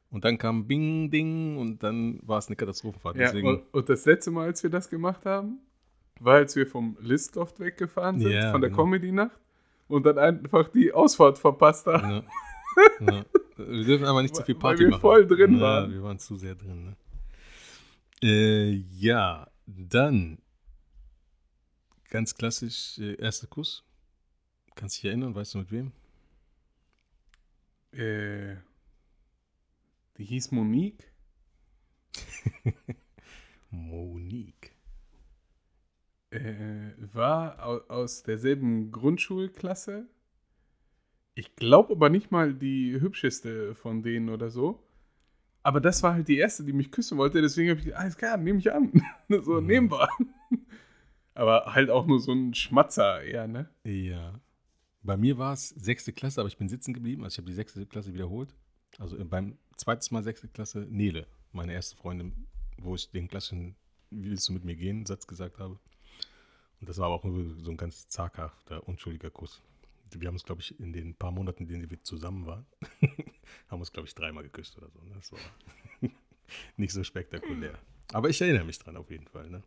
[0.09, 3.17] Und dann kam Bing, Ding und dann war es eine Katastrophenfahrt.
[3.17, 5.59] Ja, und, und das letzte Mal, als wir das gemacht haben,
[6.19, 8.83] war, als wir vom Listloft weggefahren sind, Ja, von der genau.
[8.83, 9.39] Comedy-Nacht,
[9.87, 12.09] und dann einfach die Ausfahrt verpasst haben.
[12.09, 12.23] Ja.
[12.99, 13.25] Ja.
[13.57, 15.01] Wir dürfen aber nicht zu viel Weil Party wir machen.
[15.01, 15.91] voll drin waren.
[15.91, 16.85] Wir waren zu sehr drin.
[16.85, 16.95] Ne?
[18.21, 20.37] Äh, ja, dann
[22.09, 23.83] ganz klassisch äh, erster Kuss.
[24.75, 25.91] Kannst dich erinnern, weißt du mit wem?
[27.93, 28.57] Äh,
[30.17, 31.11] die hieß Monique.
[33.69, 34.71] Monique.
[36.29, 40.07] Äh, war au, aus derselben Grundschulklasse.
[41.35, 44.83] Ich glaube aber nicht mal die hübscheste von denen oder so.
[45.63, 47.41] Aber das war halt die erste, die mich küssen wollte.
[47.41, 48.91] Deswegen habe ich gesagt, alles klar, nehme ich an.
[49.43, 49.67] so, Mhm.
[49.67, 50.09] nehmen wir.
[51.33, 53.69] aber halt auch nur so ein Schmatzer eher, ne?
[53.83, 54.39] Ja.
[55.03, 57.23] Bei mir war es sechste Klasse, aber ich bin sitzen geblieben.
[57.23, 58.55] Also ich habe die sechste Klasse wiederholt.
[58.97, 62.47] Also äh, beim zweites Mal sechste Klasse Nele, meine erste Freundin
[62.77, 63.75] wo ich den klassischen
[64.09, 65.05] Wie willst du mit mir gehen?
[65.05, 65.79] Satz gesagt habe.
[66.79, 69.61] Und das war aber auch nur so ein ganz zaghafter, unschuldiger Kuss.
[70.11, 72.65] Wir haben uns, glaube ich, in den paar Monaten, in denen wir zusammen waren,
[73.67, 75.01] haben uns, glaube ich, dreimal geküsst oder so.
[75.01, 75.15] ne?
[75.15, 75.39] Das war
[76.77, 77.77] nicht so spektakulär.
[78.13, 79.49] Aber ich erinnere mich dran auf jeden Fall.
[79.49, 79.63] Ne?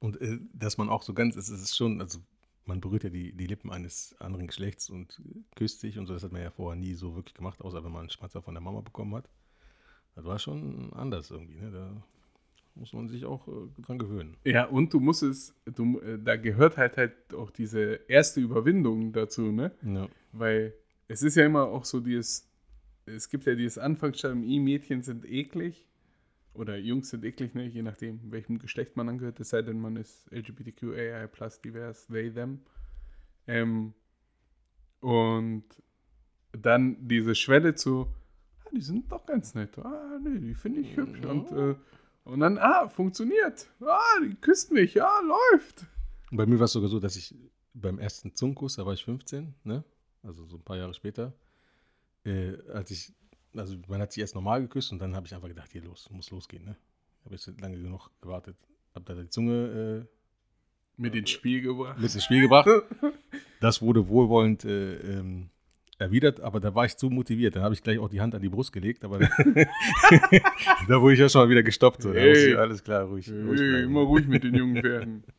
[0.00, 2.18] Und äh, dass man auch so ganz, es ist schon, also
[2.66, 5.20] man berührt ja die, die Lippen eines anderen Geschlechts und
[5.56, 6.14] küsst sich und so.
[6.14, 8.54] Das hat man ja vorher nie so wirklich gemacht, außer wenn man einen Schmatzer von
[8.54, 9.28] der Mama bekommen hat.
[10.14, 11.60] Das war schon anders irgendwie.
[11.60, 11.70] Ne?
[11.70, 12.02] Da
[12.74, 14.36] muss man sich auch äh, dran gewöhnen.
[14.44, 19.12] Ja, und du musst es, du, äh, da gehört halt halt auch diese erste Überwindung
[19.12, 19.72] dazu, ne?
[19.82, 20.08] Ja.
[20.32, 20.74] Weil
[21.08, 22.48] es ist ja immer auch so dieses,
[23.06, 25.86] es gibt ja dieses Anfangsstadium, I, Mädchen sind eklig
[26.54, 27.66] oder Jungs sind eklig, ne?
[27.66, 32.30] je nachdem, welchem Geschlecht man angehört, es sei denn, man ist LGBTQAI plus divers, they,
[32.30, 32.60] them.
[33.46, 33.94] Ähm,
[35.00, 35.64] und
[36.52, 38.06] dann diese Schwelle zu,
[38.64, 41.24] ah, die sind doch ganz nett, ah, nee, die finde ich hübsch.
[41.24, 41.74] Und, äh,
[42.24, 45.86] und dann, ah, funktioniert, ah, die küsst mich, ja, läuft.
[46.30, 47.34] Und bei mir war es sogar so, dass ich
[47.74, 49.84] beim ersten Zungenkuss, da war ich 15, ne?
[50.22, 51.32] also so ein paar Jahre später,
[52.24, 53.12] äh, als ich,
[53.56, 56.08] also man hat sich erst normal geküsst und dann habe ich einfach gedacht, hier los,
[56.10, 56.64] muss losgehen.
[56.64, 56.76] Ne?
[57.24, 58.56] Habe ich lange genug gewartet,
[58.94, 60.06] habe da die Zunge
[60.96, 61.98] Mit ins Spiel gebracht.
[61.98, 62.68] äh, mit ins Spiel gebracht.
[63.60, 65.48] Das wurde wohlwollend äh, ähm,
[65.98, 67.54] erwidert, aber da war ich zu motiviert.
[67.54, 69.18] Dann habe ich gleich auch die Hand an die Brust gelegt, aber
[70.88, 72.02] da wurde ich ja schon mal wieder gestoppt.
[72.02, 72.12] So.
[72.12, 72.50] Da Hey.
[72.52, 73.28] ich, alles klar, ruhig.
[73.30, 73.84] ruhig Hey, bleiben.
[73.84, 75.24] immer ruhig mit den jungen Pferden.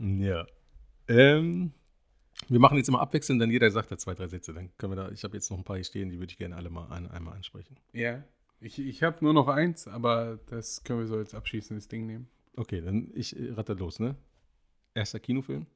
[0.00, 0.46] Ja.
[1.08, 1.72] Ähm,
[2.48, 4.52] wir machen jetzt immer abwechselnd, dann jeder sagt da zwei, drei Sätze.
[4.54, 6.38] Dann können wir da, ich habe jetzt noch ein paar hier stehen, die würde ich
[6.38, 7.76] gerne alle mal ein, einmal ansprechen.
[7.92, 8.22] Ja,
[8.60, 12.28] ich, ich habe nur noch eins, aber das können wir so als abschließendes Ding nehmen.
[12.56, 14.16] Okay, dann ich äh, ratter los, ne?
[14.94, 15.66] Erster Kinofilm?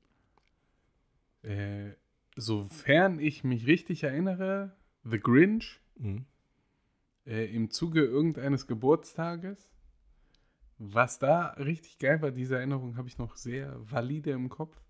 [1.43, 1.91] Äh,
[2.37, 6.25] sofern ich mich richtig erinnere, The Grinch Mhm.
[7.27, 9.69] äh, im Zuge irgendeines Geburtstages.
[10.79, 14.81] Was da richtig geil war, diese Erinnerung habe ich noch sehr valide im Kopf.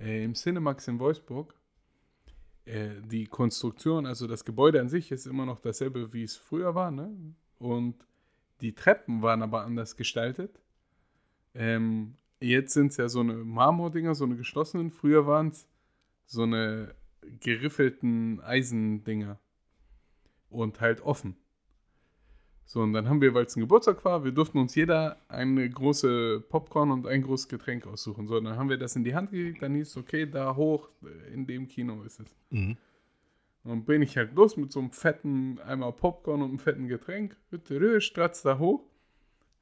[0.00, 1.54] Äh, Im Cinemax in Wolfsburg.
[2.64, 6.74] Äh, die Konstruktion, also das Gebäude an sich, ist immer noch dasselbe, wie es früher
[6.74, 6.90] war.
[6.90, 7.10] Ne?
[7.58, 7.94] Und
[8.60, 10.60] die Treppen waren aber anders gestaltet.
[11.54, 14.90] Ähm, jetzt sind es ja so eine Marmordinger, so eine geschlossenen.
[14.90, 15.66] Früher waren es
[16.26, 16.94] so eine
[17.40, 19.38] geriffelten Eisendinger.
[20.50, 21.36] Und halt offen.
[22.70, 25.70] So, und dann haben wir, weil es ein Geburtstag war, wir durften uns jeder eine
[25.70, 28.26] große Popcorn und ein großes Getränk aussuchen.
[28.26, 30.90] So, dann haben wir das in die Hand gekriegt, dann hieß es, okay, da hoch,
[31.32, 32.36] in dem Kino ist es.
[32.50, 32.76] Mhm.
[33.64, 36.88] Und dann bin ich halt los mit so einem fetten Eimer Popcorn und einem fetten
[36.88, 37.38] Getränk.
[38.00, 38.84] Stratz da hoch.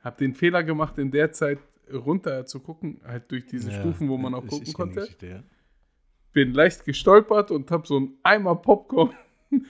[0.00, 1.60] Hab den Fehler gemacht, in der Zeit
[1.92, 5.08] runter zu gucken, halt durch diese Ja, Stufen, wo man auch ich- gucken konnte.
[5.22, 5.44] Ja.
[6.32, 9.14] Bin leicht gestolpert und hab so einen Eimer Popcorn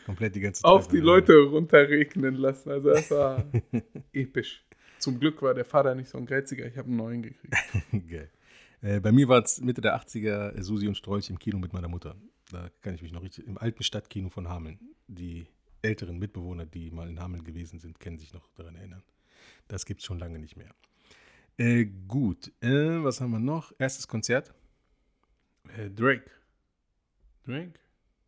[0.04, 1.02] Komplett die ganze auf Treppe, die.
[1.02, 2.70] Leute runterregnen lassen.
[2.70, 3.44] Also das war
[4.12, 4.64] episch.
[4.98, 7.54] Zum Glück war der Vater nicht so ein Geiziger, ich habe einen neuen gekriegt.
[8.08, 8.30] Geil.
[8.80, 11.72] Äh, bei mir war es Mitte der 80er äh, Susi und Strolch im Kino mit
[11.72, 12.16] meiner Mutter.
[12.50, 14.78] Da kann ich mich noch richtig, im alten Stadtkino von Hameln.
[15.08, 15.46] Die
[15.82, 19.02] älteren Mitbewohner, die mal in Hameln gewesen sind, können sich noch daran erinnern.
[19.68, 20.74] Das gibt es schon lange nicht mehr.
[21.58, 23.72] Äh, gut, äh, was haben wir noch?
[23.78, 24.52] Erstes Konzert.
[25.76, 26.30] Äh, Drake.
[27.44, 27.78] Drake?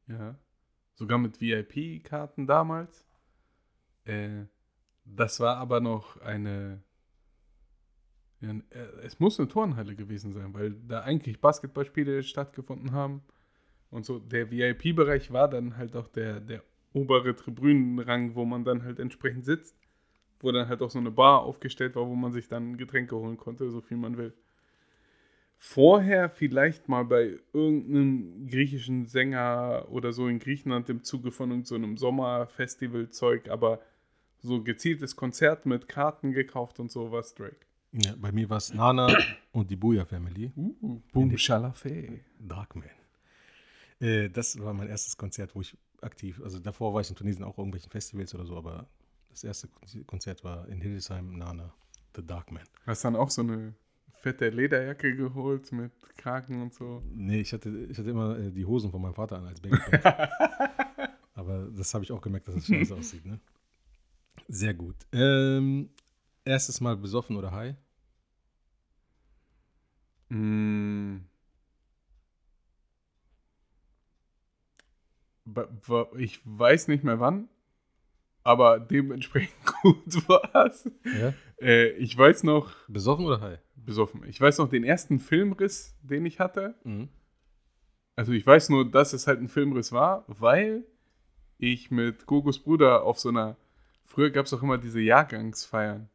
[0.06, 0.36] Ja.
[0.98, 3.06] Sogar mit VIP-Karten damals.
[4.04, 4.46] Äh,
[5.04, 6.82] das war aber noch eine.
[8.40, 13.22] Ja, äh, es muss eine Turnhalle gewesen sein, weil da eigentlich Basketballspiele stattgefunden haben.
[13.90, 18.82] Und so der VIP-Bereich war dann halt auch der, der obere Tribünenrang, wo man dann
[18.82, 19.78] halt entsprechend sitzt.
[20.40, 23.36] Wo dann halt auch so eine Bar aufgestellt war, wo man sich dann Getränke holen
[23.36, 24.34] konnte, so viel man will
[25.58, 31.96] vorher vielleicht mal bei irgendeinem griechischen Sänger oder so in Griechenland im Zuge von irgendeinem
[31.96, 33.80] so Sommerfestival-Zeug, aber
[34.40, 37.56] so gezieltes Konzert mit Karten gekauft und so was Drake.
[37.92, 39.16] Ja, bei mir war es Nana
[39.52, 40.52] und die Booyah Family.
[40.56, 42.20] Uh, Boom Shalafé.
[42.38, 42.90] Darkman.
[44.00, 47.44] Äh, das war mein erstes Konzert, wo ich aktiv, also davor war ich in Tunesien
[47.44, 48.88] auch irgendwelchen Festivals oder so, aber
[49.30, 49.68] das erste
[50.06, 51.74] Konzert war in Hildesheim, Nana,
[52.14, 52.62] The Darkman.
[52.86, 53.74] Hast dann auch so eine
[54.20, 57.02] fette Lederjacke geholt mit Kragen und so.
[57.14, 60.04] Nee, ich hatte, ich hatte immer äh, die Hosen von meinem Vater an als Babypants.
[61.34, 63.40] aber das habe ich auch gemerkt, dass es scheiße aussieht, ne?
[64.48, 64.96] Sehr gut.
[65.12, 65.90] Ähm,
[66.44, 67.74] erstes Mal besoffen oder high?
[70.28, 71.18] Mm.
[76.18, 77.48] Ich weiß nicht mehr wann,
[78.48, 80.90] aber dementsprechend gut war es.
[81.04, 81.34] Ja.
[81.60, 83.58] Äh, ich weiß noch, Besoffen oder high?
[83.76, 86.74] besoffen, ich weiß noch den ersten Filmriss, den ich hatte.
[86.84, 87.08] Mhm.
[88.16, 90.84] Also ich weiß nur, dass es halt ein Filmriss war, weil
[91.58, 93.56] ich mit Gogos Bruder auf so einer
[94.04, 96.08] früher gab es auch immer diese Jahrgangsfeiern,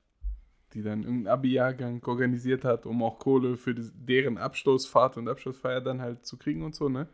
[0.73, 5.81] die dann irgendein Abi-Jahrgang organisiert hat, um auch Kohle für die, deren Abschlussfahrt und Abschlussfeier
[5.81, 7.07] dann halt zu kriegen und so, ne?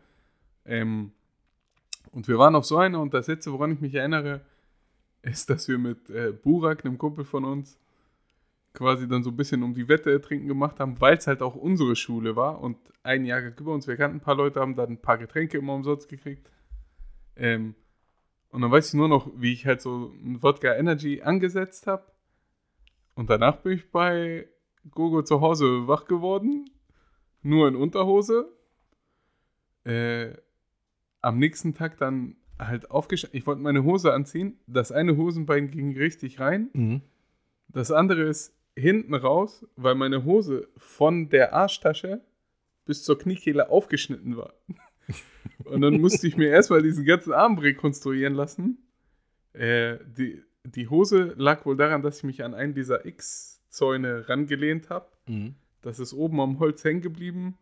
[0.64, 1.12] Ähm,
[2.12, 4.40] und wir waren auf so einer und das letzte, woran ich mich erinnere,
[5.22, 7.78] ist, dass wir mit äh, Burak, einem Kumpel von uns,
[8.72, 11.56] quasi dann so ein bisschen um die Wette ertrinken gemacht haben, weil es halt auch
[11.56, 14.90] unsere Schule war und ein Jahrgang über uns, wir kannten ein paar Leute, haben dann
[14.90, 16.50] ein paar Getränke immer umsonst gekriegt.
[17.36, 17.74] Ähm,
[18.50, 22.04] und dann weiß ich nur noch, wie ich halt so ein Wodka Energy angesetzt habe.
[23.14, 24.48] Und danach bin ich bei
[24.90, 26.70] Gogo zu Hause wach geworden,
[27.42, 28.50] nur in Unterhose.
[29.84, 30.32] Äh,
[31.20, 32.36] am nächsten Tag dann
[32.68, 33.38] halt aufgestanden.
[33.38, 34.58] Ich wollte meine Hose anziehen.
[34.66, 36.68] Das eine Hosenbein ging richtig rein.
[36.72, 37.00] Mhm.
[37.68, 42.20] Das andere ist hinten raus, weil meine Hose von der Arschtasche
[42.84, 44.54] bis zur Kniekehle aufgeschnitten war.
[45.64, 48.78] Und dann musste ich mir erstmal diesen ganzen Arm rekonstruieren lassen.
[49.52, 54.90] Äh, die, die Hose lag wohl daran, dass ich mich an einen dieser X-Zäune rangelehnt
[54.90, 55.06] habe.
[55.26, 55.54] Mhm.
[55.82, 57.56] Das ist oben am Holz hängen geblieben.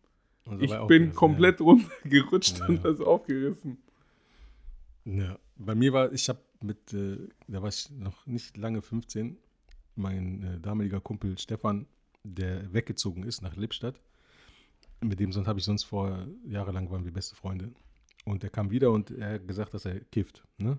[0.45, 2.67] Und Ich bin aufgerissen, komplett runtergerutscht Ja.
[2.67, 3.79] und das aufgerissen.
[5.09, 5.39] Ja.
[5.57, 9.39] Bei mir war, ich habe mit, äh, da war ich noch nicht lange 15,
[9.95, 11.87] mein äh, damaliger Kumpel Stefan,
[12.25, 14.01] der weggezogen ist nach Lippstadt.
[15.01, 17.73] Mit dem habe ich sonst vor jahrelang waren wir beste Freunde.
[18.27, 20.47] Und der kam wieder und er hat gesagt, dass er kifft.
[20.59, 20.79] Ne?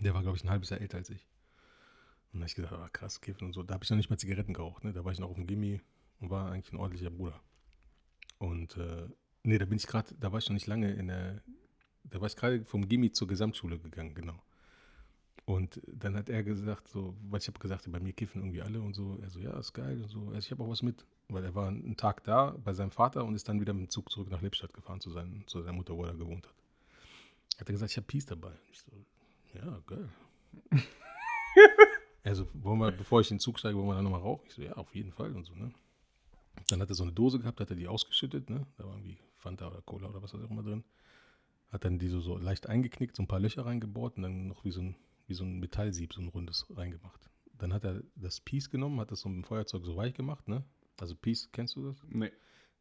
[0.00, 1.26] Der war, glaube ich, ein halbes Jahr älter als ich.
[2.32, 3.62] Und da habe ich gesagt, ah, krass, kiffen und so.
[3.62, 4.84] Da habe ich noch nicht mal Zigaretten geraucht.
[4.84, 4.94] Ne?
[4.94, 5.82] Da war ich noch auf dem Gimmi
[6.20, 7.38] und war eigentlich ein ordentlicher Bruder.
[8.38, 9.08] Und äh,
[9.42, 11.42] nee, da bin ich gerade, da war ich noch nicht lange in der,
[12.10, 14.40] da war ich gerade vom Gimmi zur Gesamtschule gegangen, genau.
[15.46, 18.80] Und dann hat er gesagt, so, weil ich habe gesagt, bei mir kiffen irgendwie alle
[18.80, 19.16] und so.
[19.22, 20.26] Er so, ja, ist geil und so.
[20.26, 23.24] Also ich habe auch was mit, weil er war einen Tag da bei seinem Vater
[23.24, 25.72] und ist dann wieder mit dem Zug zurück nach Lippstadt gefahren zu, seinen, zu seiner
[25.72, 26.54] Mutter, wo er gewohnt hat.
[27.60, 28.52] Hat er gesagt, ich habe Peace dabei.
[28.72, 28.90] Ich so,
[29.54, 30.08] ja, geil.
[32.24, 34.46] also, wollen wir, bevor ich in den Zug steige, wollen wir dann nochmal rauchen?
[34.48, 35.72] Ich so, ja, auf jeden Fall und so, ne?
[36.68, 38.66] Dann hat er so eine Dose gehabt, hat er die ausgeschüttet, ne?
[38.76, 40.82] Da war irgendwie Fanta oder Cola oder was auch immer drin.
[41.70, 44.64] Hat dann die so, so leicht eingeknickt, so ein paar Löcher reingebohrt und dann noch
[44.64, 44.96] wie so ein,
[45.26, 47.28] wie so ein Metallsieb, so ein rundes reingemacht.
[47.58, 50.46] Dann hat er das Piece genommen, hat das so mit dem Feuerzeug so weich gemacht,
[50.48, 50.62] ne?
[51.00, 51.96] Also Piece, kennst du das?
[52.08, 52.30] Nee.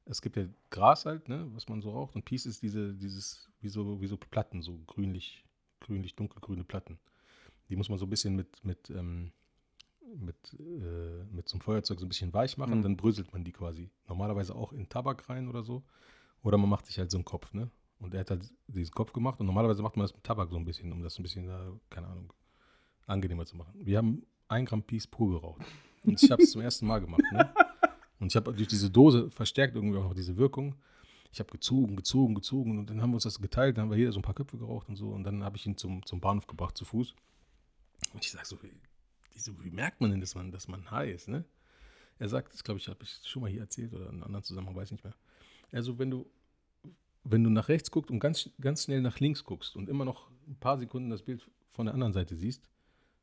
[0.05, 2.15] Es gibt ja Gras halt, ne, was man so raucht.
[2.15, 5.43] Und Piece ist diese, dieses, wie so, wie so Platten, so grünlich,
[5.79, 6.99] grünlich, dunkelgrüne Platten.
[7.69, 9.31] Die muss man so ein bisschen mit, mit, ähm,
[10.15, 12.83] mit, äh, mit so einem Feuerzeug so ein bisschen weich machen, Mhm.
[12.83, 13.89] dann bröselt man die quasi.
[14.07, 15.83] Normalerweise auch in Tabak rein oder so.
[16.43, 17.71] Oder man macht sich halt so einen Kopf, ne?
[17.99, 20.57] Und er hat halt diesen Kopf gemacht und normalerweise macht man das mit Tabak so
[20.57, 22.33] ein bisschen, um das ein bisschen, äh, keine Ahnung,
[23.07, 23.73] angenehmer zu machen.
[23.75, 25.61] Wir haben ein Gramm Peace pur geraucht.
[26.03, 27.53] Und ich habe es zum ersten Mal gemacht, ne?
[28.19, 30.75] Und ich habe durch diese Dose verstärkt irgendwie auch noch diese Wirkung.
[31.31, 33.97] Ich habe gezogen, gezogen, gezogen und dann haben wir uns das geteilt, dann haben wir
[33.97, 36.21] jeder so ein paar Köpfe geraucht und so und dann habe ich ihn zum, zum
[36.21, 37.13] Bahnhof gebracht zu Fuß.
[38.13, 38.71] Und ich sage so, wie,
[39.63, 41.43] wie, merkt man denn, dass man, dass man high ist, ne?
[42.17, 44.43] Er sagt, das glaube ich, habe ich schon mal hier erzählt oder in einem anderen
[44.45, 45.15] Zusammenhang, weiß nicht mehr.
[45.73, 46.25] Also wenn du,
[47.26, 50.30] wenn du nach rechts guckst und ganz, ganz schnell nach links guckst und immer noch
[50.47, 52.69] ein paar Sekunden das Bild von der anderen Seite siehst,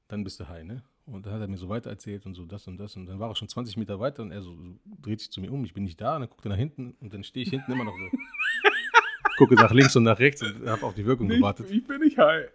[0.09, 0.83] dann bist du high, ne?
[1.05, 2.95] Und dann hat er mir so weiter erzählt und so das und das.
[2.97, 5.41] Und dann war er schon 20 Meter weiter und er so, so dreht sich zu
[5.41, 6.15] mir um, ich bin nicht da.
[6.15, 8.19] Und dann guckt er nach hinten und dann stehe ich hinten immer noch so.
[9.39, 11.69] Gucke nach links und nach rechts und habe auf die Wirkung Ich, gewartet.
[11.71, 12.51] ich bin nicht high.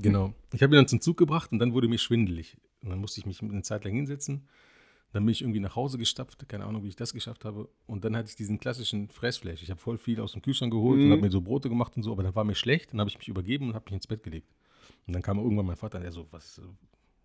[0.00, 0.32] Genau.
[0.52, 2.56] Ich habe ihn dann zum Zug gebracht und dann wurde mir schwindelig.
[2.82, 4.48] Und dann musste ich mich eine Zeit lang hinsetzen.
[5.12, 7.68] Dann bin ich irgendwie nach Hause gestapft, keine Ahnung, wie ich das geschafft habe.
[7.86, 9.62] Und dann hatte ich diesen klassischen Fressflash.
[9.62, 11.12] Ich habe voll viel aus dem Kühlschrank geholt und Mhm.
[11.12, 12.92] habe mir so Brote gemacht und so, aber dann war mir schlecht.
[12.92, 14.52] Dann habe ich mich übergeben und habe mich ins Bett gelegt.
[15.06, 16.60] Und dann kam irgendwann mein Vater und er so, was,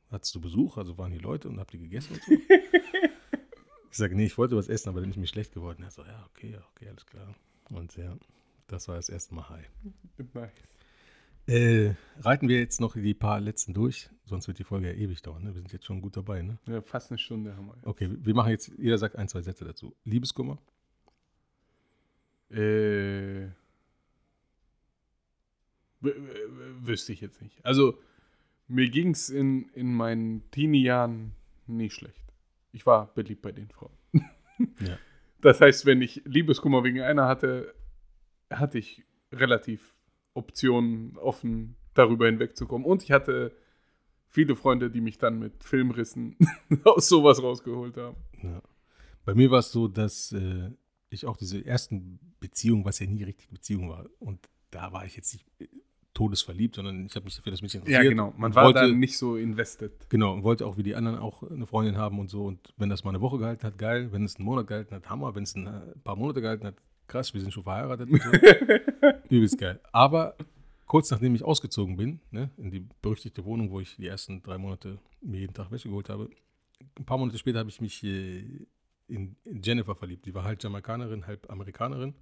[0.09, 0.77] hattest du Besuch?
[0.77, 2.31] Also waren hier Leute und habt ihr gegessen und so?
[3.91, 5.83] ich sage, nee, ich wollte was essen, aber dann ist mir schlecht geworden.
[5.83, 7.35] Er so, ja, okay, ja, okay, alles klar.
[7.69, 8.15] Und ja,
[8.67, 9.69] das war das erste Mal high.
[10.33, 10.51] Nice.
[11.45, 15.21] Äh, reiten wir jetzt noch die paar letzten durch, sonst wird die Folge ja ewig
[15.21, 15.43] dauern.
[15.43, 15.53] Ne?
[15.53, 16.41] Wir sind jetzt schon gut dabei.
[16.41, 16.57] Ne?
[16.67, 17.75] Ja, fast eine Stunde haben wir.
[17.75, 17.85] jetzt.
[17.85, 19.95] Okay, wir machen jetzt, jeder sagt ein, zwei Sätze dazu.
[20.05, 20.57] Liebeskummer,
[22.49, 23.47] Äh,
[26.01, 27.65] wüsste ich jetzt nicht.
[27.65, 27.97] Also,
[28.67, 31.33] mir ging es in, in meinen Teenie-Jahren
[31.65, 32.23] nicht schlecht.
[32.71, 33.93] Ich war beliebt bei den Frauen.
[34.79, 34.97] Ja.
[35.41, 37.73] Das heißt, wenn ich Liebeskummer wegen einer hatte,
[38.51, 39.93] hatte ich relativ
[40.33, 42.85] Optionen offen, darüber hinwegzukommen.
[42.85, 43.55] Und ich hatte
[44.27, 46.35] viele Freunde, die mich dann mit Filmrissen
[46.85, 48.17] aus sowas rausgeholt haben.
[48.41, 48.61] Ja.
[49.25, 50.71] Bei mir war es so, dass äh,
[51.09, 55.15] ich auch diese ersten Beziehungen, was ja nie richtig Beziehung war, und da war ich
[55.15, 55.67] jetzt nicht äh,
[56.15, 58.11] todesverliebt, sondern ich habe mich für das Mädchen Ja, interessiert.
[58.11, 58.33] genau.
[58.37, 60.09] Man war wollte, da nicht so invested.
[60.09, 62.45] Genau, und wollte auch wie die anderen auch eine Freundin haben und so.
[62.45, 64.11] Und wenn das mal eine Woche gehalten hat, geil.
[64.11, 65.33] Wenn es einen Monat gehalten hat, Hammer.
[65.33, 65.67] Wenn es ein
[66.03, 66.75] paar Monate gehalten hat,
[67.07, 68.29] krass, wir sind schon verheiratet und so.
[69.33, 69.79] Übelst geil.
[69.91, 70.35] Aber
[70.85, 74.57] kurz nachdem ich ausgezogen bin, ne, in die berüchtigte Wohnung, wo ich die ersten drei
[74.57, 76.29] Monate mir jeden Tag Wäsche geholt habe,
[76.99, 78.67] ein paar Monate später habe ich mich äh,
[79.07, 80.25] in, in Jennifer verliebt.
[80.25, 82.13] Die war halb Jamaikanerin, halb Amerikanerin.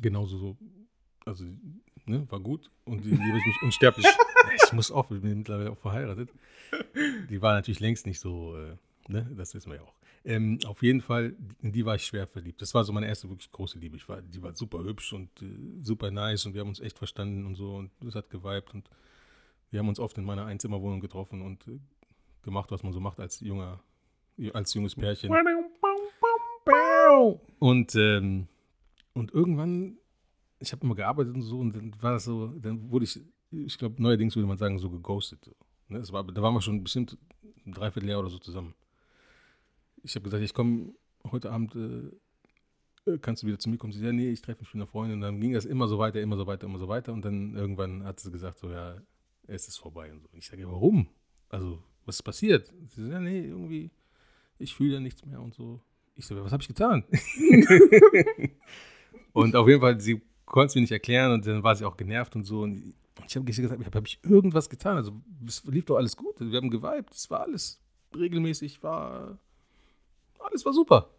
[0.00, 0.56] Genauso so,
[1.26, 1.44] also,
[2.06, 2.70] ne, war gut.
[2.84, 4.06] Und die liebe ich mich unsterblich.
[4.64, 6.30] ich muss auch, ich bin mittlerweile auch verheiratet.
[7.28, 8.76] Die war natürlich längst nicht so, äh,
[9.08, 9.94] ne, das wissen wir ja auch.
[10.22, 12.60] Ähm, auf jeden Fall, in die war ich schwer verliebt.
[12.60, 13.96] Das war so meine erste wirklich große Liebe.
[13.96, 15.46] Ich war, die war super hübsch und äh,
[15.82, 18.88] super nice und wir haben uns echt verstanden und so und es hat geweibt und
[19.70, 21.78] wir haben uns oft in meiner Einzimmerwohnung getroffen und äh,
[22.42, 23.80] gemacht, was man so macht als junger,
[24.52, 25.30] als junges Pärchen.
[27.58, 28.48] Und, ähm,
[29.14, 29.98] und irgendwann,
[30.58, 33.78] ich habe immer gearbeitet und so, und dann war das so, dann wurde ich, ich
[33.78, 35.50] glaube, neuerdings würde man sagen, so geghostet.
[35.88, 36.02] Ne?
[36.10, 37.16] War, da waren wir schon bestimmt
[37.66, 38.74] ein Dreivierteljahr oder so zusammen.
[40.02, 40.94] Ich habe gesagt, ich komme
[41.30, 43.92] heute Abend, äh, kannst du wieder zu mir kommen?
[43.92, 45.16] Sie sagt, ja, nee, ich treffe mich mit einer Freundin.
[45.16, 47.12] Und dann ging das immer so weiter, immer so weiter, immer so weiter.
[47.12, 48.96] Und dann irgendwann hat sie gesagt, so, ja,
[49.46, 50.12] es ist vorbei.
[50.12, 50.28] Und so.
[50.32, 51.08] Ich sage, ja, warum?
[51.48, 52.72] Also, was ist passiert?
[52.88, 53.90] Sie sagt, ja, nee, irgendwie,
[54.58, 55.80] ich fühle ja nichts mehr und so.
[56.16, 57.04] Ich so, was habe ich getan?
[59.32, 61.96] und auf jeden Fall, sie konnte es mir nicht erklären und dann war sie auch
[61.96, 62.62] genervt und so.
[62.62, 62.94] Und
[63.26, 64.96] ich habe gesagt, habe hab ich irgendwas getan?
[64.96, 65.12] Also,
[65.46, 66.34] es lief doch alles gut.
[66.38, 67.80] Wir haben geweibt, es war alles
[68.14, 69.38] regelmäßig, war,
[70.50, 71.10] alles war super.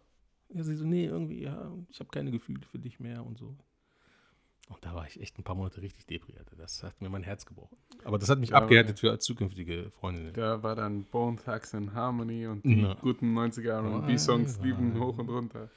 [0.50, 3.56] Ja, sie so, nee, irgendwie, ja, ich habe keine Gefühle für dich mehr und so.
[4.68, 6.46] Und da war ich echt ein paar Monate richtig depriert.
[6.56, 7.76] Das hat mir mein Herz gebrochen.
[8.04, 10.32] Aber das hat mich Ja, abgehärtet für zukünftige Freundinnen.
[10.34, 12.94] Da war dann Bone Thugs and Harmony und die Ja.
[12.94, 14.64] guten 90er R&B-Songs Ja.
[14.64, 15.68] liefen hoch und runter.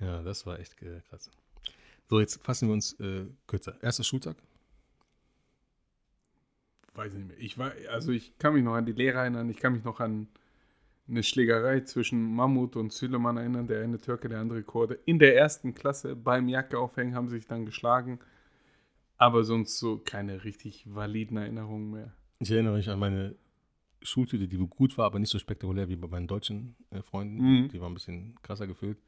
[0.00, 1.30] Ja, das war echt äh, krass.
[2.08, 3.82] So, jetzt fassen wir uns äh, kürzer.
[3.82, 4.36] Erster Schultag.
[6.94, 7.38] Weiß ich nicht mehr.
[7.38, 10.00] Ich war, also ich kann mich noch an die Lehrer erinnern, ich kann mich noch
[10.00, 10.28] an
[11.08, 14.98] eine Schlägerei zwischen Mammut und Süleyman erinnern, der eine Türke, der andere Kurde.
[15.06, 18.18] In der ersten Klasse beim Jacke aufhängen haben sie sich dann geschlagen.
[19.16, 22.12] Aber sonst so keine richtig validen Erinnerungen mehr.
[22.38, 23.34] Ich erinnere mich an meine
[24.02, 27.36] Schultüte, die gut war, aber nicht so spektakulär wie bei meinen deutschen äh, Freunden.
[27.36, 27.68] Mhm.
[27.68, 28.98] Die war ein bisschen krasser gefüllt.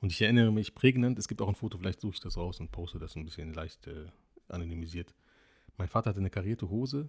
[0.00, 2.58] Und ich erinnere mich prägnant, es gibt auch ein Foto, vielleicht suche ich das raus
[2.58, 4.06] und poste das ein bisschen leicht äh,
[4.48, 5.14] anonymisiert.
[5.76, 7.08] Mein Vater hatte eine karierte Hose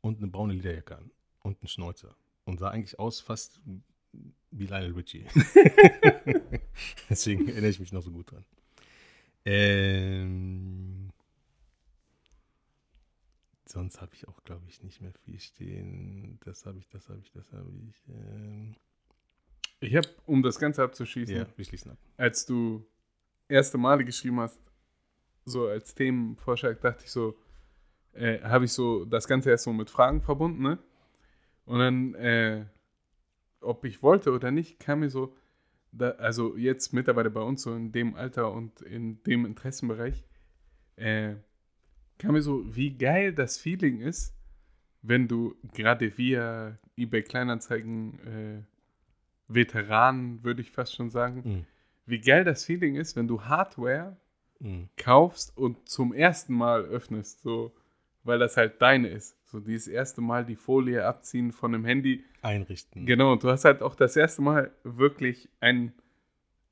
[0.00, 1.10] und eine braune Lederjacke an
[1.40, 2.16] und einen Schnäuzer.
[2.44, 3.60] Und sah eigentlich aus fast
[4.50, 5.26] wie Lionel Richie.
[7.10, 8.44] Deswegen erinnere ich mich noch so gut dran.
[9.44, 11.10] Ähm,
[13.66, 16.38] sonst habe ich auch, glaube ich, nicht mehr viel stehen.
[16.44, 18.02] Das habe ich, das habe ich, das habe ich.
[18.08, 18.76] Ähm,
[19.80, 21.98] Ich habe, um das Ganze abzuschließen, ja, wir schließen ab.
[22.16, 22.86] als du
[23.48, 24.60] erste Male geschrieben hast,
[25.44, 27.36] so als Themenvorschlag, dachte ich so,
[28.12, 30.78] äh, habe ich so das Ganze erst so mit Fragen verbunden, ne?
[31.64, 32.64] Und dann, äh,
[33.60, 35.36] ob ich wollte oder nicht, kam mir so,
[35.92, 40.24] da, also jetzt mittlerweile bei uns so in dem Alter und in dem Interessenbereich,
[40.96, 41.34] äh,
[42.18, 44.34] kam mir so, wie geil das Feeling ist,
[45.02, 48.62] wenn du gerade via eBay Kleinanzeigen äh,
[49.48, 51.66] Veteranen, würde ich fast schon sagen, Mhm.
[52.06, 54.16] wie geil das Feeling ist, wenn du Hardware
[54.60, 54.88] Mhm.
[54.96, 57.74] kaufst und zum ersten Mal öffnest, so,
[58.22, 59.36] weil das halt deine ist.
[59.52, 62.24] So dieses erste Mal die Folie abziehen von einem Handy.
[62.40, 63.04] Einrichten.
[63.04, 65.92] Genau, und du hast halt auch das erste Mal wirklich ein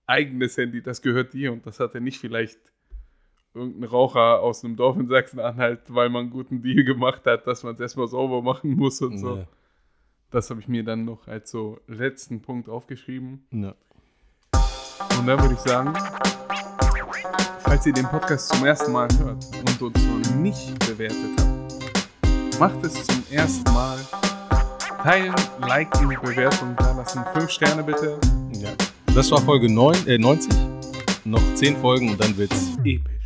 [0.07, 2.59] eigenes Handy, das gehört dir und das hatte nicht vielleicht
[3.53, 7.65] irgendein Raucher aus einem Dorf in Sachsen-Anhalt, weil man einen guten Deal gemacht hat, dass
[7.65, 9.37] man es erstmal sauber machen muss und so.
[9.37, 9.47] Ja.
[10.31, 13.45] Das habe ich mir dann noch als so letzten Punkt aufgeschrieben.
[13.51, 13.75] Ja.
[15.19, 15.93] Und dann würde ich sagen,
[17.59, 21.50] falls ihr den Podcast zum ersten Mal hört und uns noch nicht bewertet habt,
[22.61, 23.99] macht es zum ersten Mal.
[25.03, 25.35] Teilen,
[25.67, 27.25] liken, Bewertung da lassen.
[27.33, 28.19] Fünf Sterne bitte.
[28.53, 28.69] ja.
[29.15, 30.53] Das war Folge 9, äh, 90.
[31.25, 33.20] Noch 10 Folgen und dann wird's Episch.